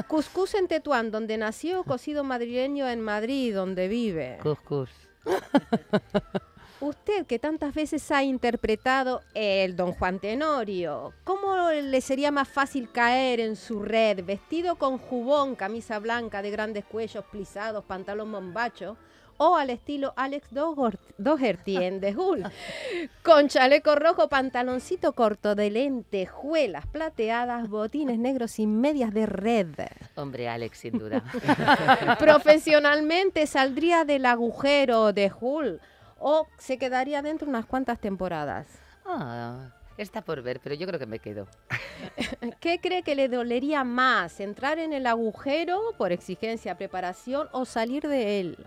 Cuscús 0.06 0.54
en 0.54 0.68
Tetuán, 0.68 1.10
donde 1.10 1.36
nació, 1.36 1.82
cocido 1.82 2.22
madrileño 2.22 2.88
en 2.88 3.00
Madrid, 3.00 3.54
donde 3.54 3.88
vive. 3.88 4.38
Cuscús. 4.42 4.90
Usted 6.84 7.24
que 7.24 7.38
tantas 7.38 7.72
veces 7.72 8.10
ha 8.10 8.22
interpretado 8.22 9.22
el 9.32 9.74
Don 9.74 9.92
Juan 9.94 10.18
Tenorio, 10.18 11.14
¿cómo 11.24 11.70
le 11.70 12.00
sería 12.02 12.30
más 12.30 12.46
fácil 12.46 12.92
caer 12.92 13.40
en 13.40 13.56
su 13.56 13.80
red, 13.80 14.22
vestido 14.22 14.76
con 14.76 14.98
jubón, 14.98 15.54
camisa 15.54 15.98
blanca 15.98 16.42
de 16.42 16.50
grandes 16.50 16.84
cuellos 16.84 17.24
plisados, 17.32 17.86
pantalón 17.86 18.30
bombacho? 18.30 18.98
o 19.36 19.56
al 19.56 19.70
estilo 19.70 20.12
Alex 20.14 20.48
Doherty 20.52 21.76
en 21.76 22.00
The 22.00 22.16
Hull, 22.16 22.44
con 23.24 23.48
chaleco 23.48 23.96
rojo, 23.96 24.28
pantaloncito 24.28 25.12
corto 25.12 25.56
de 25.56 25.70
lentejuelas 25.70 26.86
plateadas, 26.86 27.68
botines 27.68 28.18
negros 28.18 28.60
y 28.60 28.66
medias 28.68 29.12
de 29.12 29.26
red. 29.26 29.74
Hombre, 30.14 30.48
Alex, 30.48 30.78
sin 30.78 30.98
duda. 30.98 31.24
Profesionalmente 32.20 33.48
saldría 33.48 34.04
del 34.04 34.24
agujero 34.26 35.12
de 35.12 35.32
Hull 35.40 35.80
o 36.18 36.46
se 36.58 36.78
quedaría 36.78 37.22
dentro 37.22 37.48
unas 37.48 37.66
cuantas 37.66 37.98
temporadas. 37.98 38.66
Ah. 39.06 39.70
Está 39.96 40.22
por 40.22 40.42
ver, 40.42 40.60
pero 40.60 40.74
yo 40.74 40.86
creo 40.88 40.98
que 40.98 41.06
me 41.06 41.20
quedo. 41.20 41.46
¿Qué 42.60 42.80
cree 42.80 43.02
que 43.02 43.14
le 43.14 43.28
dolería 43.28 43.84
más? 43.84 44.40
¿Entrar 44.40 44.78
en 44.78 44.92
el 44.92 45.06
agujero 45.06 45.80
por 45.96 46.10
exigencia, 46.10 46.76
preparación 46.76 47.48
o 47.52 47.64
salir 47.64 48.08
de 48.08 48.40
él? 48.40 48.66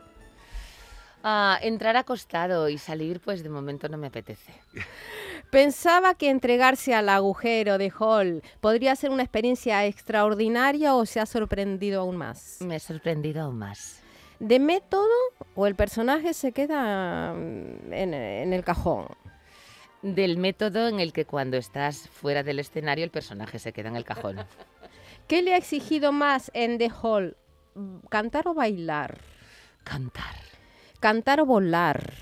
entrar 1.62 1.98
acostado 1.98 2.70
y 2.70 2.78
salir, 2.78 3.20
pues 3.20 3.44
de 3.44 3.50
momento 3.50 3.90
no 3.90 3.98
me 3.98 4.08
apetece. 4.08 4.54
Pensaba 5.52 6.14
que 6.14 6.30
entregarse 6.30 6.94
al 6.94 7.10
agujero 7.10 7.78
de 7.78 7.92
Hall 8.00 8.42
podría 8.62 8.96
ser 8.96 9.10
una 9.10 9.24
experiencia 9.24 9.86
extraordinaria 9.86 10.96
o 10.96 11.06
se 11.06 11.20
ha 11.20 11.26
sorprendido 11.26 12.02
aún 12.02 12.16
más. 12.16 12.60
Me 12.62 12.78
he 12.78 12.80
sorprendido 12.80 13.44
aún 13.44 13.58
más. 13.58 14.02
¿De 14.40 14.60
método 14.60 15.08
o 15.56 15.68
el 15.68 15.76
personaje 15.76 16.34
se 16.34 16.52
queda 16.52 17.34
mm, 17.34 17.94
en, 17.94 18.14
en 18.14 18.54
el 18.54 18.64
cajón? 18.64 19.08
Del 20.02 20.38
método 20.38 20.88
en 20.88 21.00
el 21.00 21.12
que 21.12 21.26
cuando 21.26 21.58
estás 21.58 22.08
fuera 22.10 22.44
del 22.44 22.60
escenario 22.60 23.04
el 23.04 23.12
personaje 23.12 23.58
se 23.60 23.74
queda 23.74 23.90
en 23.90 23.96
el 23.96 24.06
cajón. 24.06 24.38
¿Qué 25.28 25.42
le 25.42 25.54
ha 25.54 25.58
exigido 25.58 26.12
más 26.12 26.52
en 26.54 26.78
The 26.78 26.92
Hall? 27.02 27.36
¿Cantar 28.10 28.48
o 28.48 28.54
bailar? 28.54 29.20
Cantar. 29.84 30.36
Cantar 31.00 31.42
o 31.42 31.46
volar. 31.46 32.14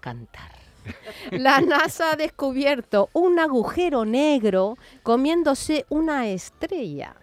Cantar. 0.00 0.52
La 1.30 1.60
NASA 1.60 2.12
ha 2.12 2.16
descubierto 2.16 3.10
un 3.12 3.38
agujero 3.38 4.04
negro 4.04 4.76
comiéndose 5.02 5.86
una 5.88 6.28
estrella. 6.28 7.16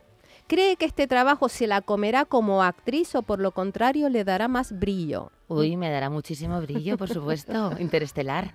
¿Cree 0.52 0.76
que 0.76 0.84
este 0.84 1.08
trabajo 1.08 1.48
se 1.48 1.66
la 1.66 1.80
comerá 1.80 2.26
como 2.26 2.62
actriz 2.62 3.16
o 3.16 3.22
por 3.22 3.40
lo 3.40 3.54
contrario 3.54 4.10
le 4.10 4.26
dará 4.26 4.50
más 4.50 4.78
brillo? 4.78 5.32
Uy, 5.48 5.78
me 5.78 5.90
dará 5.90 6.10
muchísimo 6.10 6.60
brillo, 6.60 6.98
por 6.98 7.08
supuesto, 7.08 7.72
interestelar. 7.80 8.54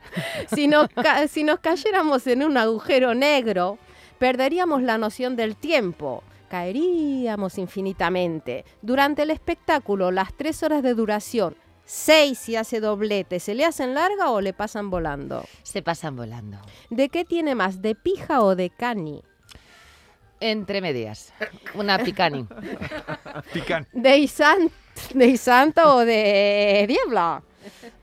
Si 0.54 0.68
nos, 0.68 0.88
si 1.30 1.42
nos 1.42 1.60
cayéramos 1.60 2.26
en 2.26 2.44
un 2.44 2.58
agujero 2.58 3.14
negro, 3.14 3.78
perderíamos 4.18 4.82
la 4.82 4.98
noción 4.98 5.36
del 5.36 5.56
tiempo 5.56 6.22
caeríamos 6.50 7.56
infinitamente. 7.56 8.66
Durante 8.82 9.22
el 9.22 9.30
espectáculo, 9.30 10.10
las 10.10 10.34
tres 10.36 10.62
horas 10.62 10.82
de 10.82 10.92
duración 10.92 11.56
Seis 11.86 12.38
si 12.40 12.56
hace 12.56 12.80
doblete. 12.80 13.40
¿Se 13.40 13.54
le 13.54 13.64
hacen 13.64 13.94
larga 13.94 14.30
o 14.32 14.42
le 14.42 14.52
pasan 14.52 14.90
volando? 14.90 15.44
Se 15.62 15.82
pasan 15.82 16.16
volando. 16.16 16.58
¿De 16.90 17.08
qué 17.08 17.24
tiene 17.24 17.54
más? 17.54 17.80
¿De 17.80 17.94
pija 17.94 18.42
o 18.42 18.54
de 18.54 18.70
cani? 18.70 19.22
Entre 20.46 20.80
medias. 20.80 21.32
Una 21.74 21.98
picani. 21.98 22.46
¿De, 23.92 24.18
isan, 24.18 24.70
¿De 25.12 25.26
isanta 25.26 25.92
o 25.92 26.04
de 26.04 26.84
diabla? 26.86 27.42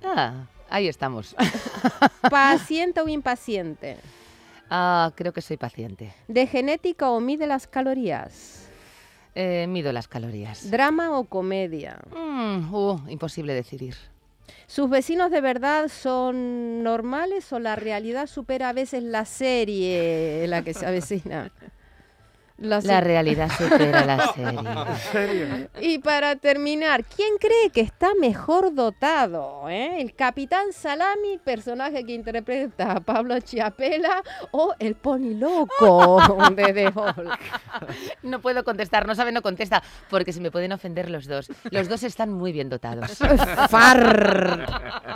Ah, 0.04 0.46
ahí 0.70 0.90
estamos. 0.90 1.34
¿Paciente 2.30 3.00
o 3.00 3.08
impaciente? 3.08 3.96
Ah, 4.70 5.14
creo 5.16 5.32
que 5.32 5.42
soy 5.42 5.56
paciente. 5.56 6.14
¿De 6.28 6.46
genética 6.46 7.12
o 7.12 7.22
mide 7.22 7.48
las 7.48 7.66
calorías? 7.66 8.68
Eh, 9.36 9.66
mido 9.70 9.94
las 9.94 10.10
calorías. 10.10 10.70
¿Drama 10.70 11.18
o 11.18 11.24
comedia? 11.24 11.98
Mm, 12.12 12.74
uh, 12.74 13.00
imposible 13.08 13.54
decidir. 13.54 13.96
¿Sus 14.68 14.90
vecinos 14.90 15.32
de 15.32 15.40
verdad 15.40 15.88
son 15.88 16.84
normales 16.84 17.54
o 17.54 17.60
la 17.60 17.78
realidad 17.78 18.28
supera 18.28 18.68
a 18.68 18.74
veces 18.74 19.02
la 19.02 19.24
serie 19.24 20.44
en 20.44 20.50
la 20.50 20.62
que 20.62 20.74
se 20.74 20.86
avecina? 20.86 21.50
La 22.64 23.02
realidad 23.02 23.50
supera 23.58 24.06
la 24.06 24.98
serie. 24.98 25.70
Y 25.82 26.00
para 26.00 26.38
terminar, 26.38 27.04
¿quién 27.04 27.38
cree 27.40 27.70
que 27.72 27.82
está 27.82 28.12
mejor 28.20 28.74
dotado? 28.74 29.70
eh? 29.70 30.02
¿El 30.02 30.16
Capitán 30.16 30.72
Salami, 30.72 31.38
personaje 31.44 32.06
que 32.06 32.14
interpreta 32.14 32.94
a 32.94 33.00
Pablo 33.02 33.38
Chiapela, 33.42 34.24
o 34.52 34.74
el 34.80 34.96
Pony 34.96 35.36
Loco 35.38 36.22
de 36.56 36.74
The 36.74 36.88
Hulk? 36.88 37.40
No 38.24 38.40
puedo 38.40 38.64
contestar, 38.64 39.06
no 39.06 39.14
sabe, 39.16 39.32
no 39.34 39.42
contesta, 39.42 39.84
porque 40.10 40.32
se 40.32 40.40
me 40.40 40.50
pueden 40.50 40.72
ofender 40.72 41.10
los 41.10 41.28
dos. 41.28 41.52
Los 41.70 41.90
dos 41.90 42.04
están 42.04 42.32
muy 42.32 42.54
bien 42.54 42.70
dotados. 42.70 43.12
¡Far! 43.70 45.12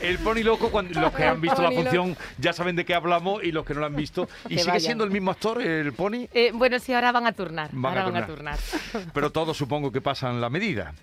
El 0.00 0.18
Pony 0.18 0.42
Loco, 0.42 0.70
cuando, 0.70 0.98
los 0.98 1.12
que 1.12 1.24
han 1.24 1.40
visto 1.40 1.60
la 1.60 1.70
función 1.72 2.16
ya 2.38 2.52
saben 2.52 2.76
de 2.76 2.84
qué 2.84 2.94
hablamos 2.94 3.42
y 3.44 3.52
los 3.52 3.64
que 3.66 3.74
no 3.74 3.80
lo 3.80 3.86
han 3.86 3.96
visto. 3.96 4.28
¿Y 4.48 4.58
sigue 4.58 4.80
siendo 4.80 5.04
el 5.04 5.10
mismo 5.10 5.30
actor, 5.30 5.60
el 5.60 5.92
Pony? 5.92 6.26
Eh, 6.32 6.52
bueno, 6.54 6.78
sí, 6.86 6.94
ahora 6.94 7.10
van 7.10 7.26
a 7.26 7.32
turnar. 7.32 7.70
ahora 7.82 8.04
van 8.04 8.16
a 8.16 8.26
turnar. 8.26 8.58
Pero 9.12 9.32
todos 9.32 9.56
supongo 9.56 9.90
que 9.90 10.00
pasan 10.00 10.40
la 10.40 10.48
medida. 10.48 10.94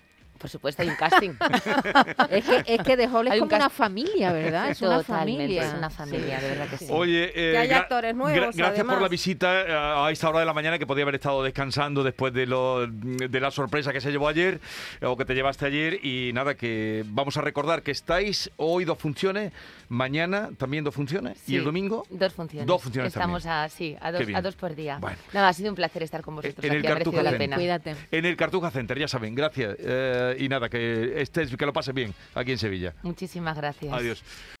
Por 0.44 0.50
supuesto, 0.50 0.82
hay 0.82 0.90
un 0.90 0.96
casting. 0.96 1.30
es, 2.28 2.44
que, 2.44 2.64
es 2.66 2.82
que 2.82 2.98
The 2.98 3.08
Hall 3.08 3.28
es 3.28 3.40
como 3.40 3.56
una 3.56 3.70
familia, 3.70 4.30
¿verdad? 4.30 4.68
Es 4.68 4.82
una 4.82 5.02
familia. 5.02 5.62
Es 5.62 5.72
una 5.72 5.88
familia, 5.88 6.38
de 6.38 6.48
verdad 6.50 6.68
que 6.68 6.76
sí. 6.76 6.86
Oye, 6.90 7.32
eh, 7.34 7.56
hay 7.56 7.70
actores 7.70 8.14
nuevos. 8.14 8.54
gracias 8.54 8.86
por 8.86 9.00
la 9.00 9.08
visita 9.08 9.62
eh, 9.62 9.72
a 9.72 10.10
esta 10.10 10.28
hora 10.28 10.40
de 10.40 10.44
la 10.44 10.52
mañana 10.52 10.78
que 10.78 10.86
podía 10.86 11.04
haber 11.04 11.14
estado 11.14 11.42
descansando 11.42 12.04
después 12.04 12.34
de, 12.34 12.44
lo, 12.44 12.86
de 12.86 13.40
la 13.40 13.50
sorpresa 13.50 13.90
que 13.90 14.02
se 14.02 14.10
llevó 14.10 14.28
ayer 14.28 14.60
o 15.00 15.16
que 15.16 15.24
te 15.24 15.34
llevaste 15.34 15.64
ayer. 15.64 16.04
Y 16.04 16.32
nada, 16.34 16.56
que 16.56 17.04
vamos 17.06 17.38
a 17.38 17.40
recordar 17.40 17.82
que 17.82 17.92
estáis 17.92 18.50
hoy 18.56 18.84
dos 18.84 18.98
funciones, 18.98 19.50
mañana 19.88 20.50
también 20.58 20.84
dos 20.84 20.94
funciones 20.94 21.38
y 21.48 21.56
el 21.56 21.64
domingo 21.64 22.04
dos 22.10 22.34
funciones. 22.34 22.66
Dos 22.66 22.82
funciones 22.82 23.14
Estamos 23.14 23.46
a, 23.46 23.66
sí, 23.70 23.96
a, 23.98 24.12
dos, 24.12 24.22
a 24.34 24.42
dos 24.42 24.56
por 24.56 24.74
día. 24.74 25.00
Nada, 25.32 25.48
ha 25.48 25.52
sido 25.54 25.70
un 25.70 25.74
placer 25.74 26.02
estar 26.02 26.20
con 26.20 26.36
vosotros. 26.36 26.62
En 26.62 26.70
aquí, 26.70 26.76
el 26.76 26.84
Cartuja 26.84 27.22
la 27.22 27.38
pena. 27.38 27.56
Cuídate. 27.56 27.96
En 28.10 28.26
el 28.26 28.36
Cartuja 28.36 28.70
Center, 28.70 28.98
ya 28.98 29.08
saben, 29.08 29.34
gracias. 29.34 29.74
Eh, 29.78 30.33
y 30.38 30.48
nada, 30.48 30.68
que 30.68 31.20
estés, 31.20 31.54
que 31.56 31.66
lo 31.66 31.72
pase 31.72 31.92
bien 31.92 32.14
aquí 32.34 32.52
en 32.52 32.58
Sevilla. 32.58 32.94
Muchísimas 33.02 33.56
gracias. 33.56 33.92
Adiós. 33.92 34.22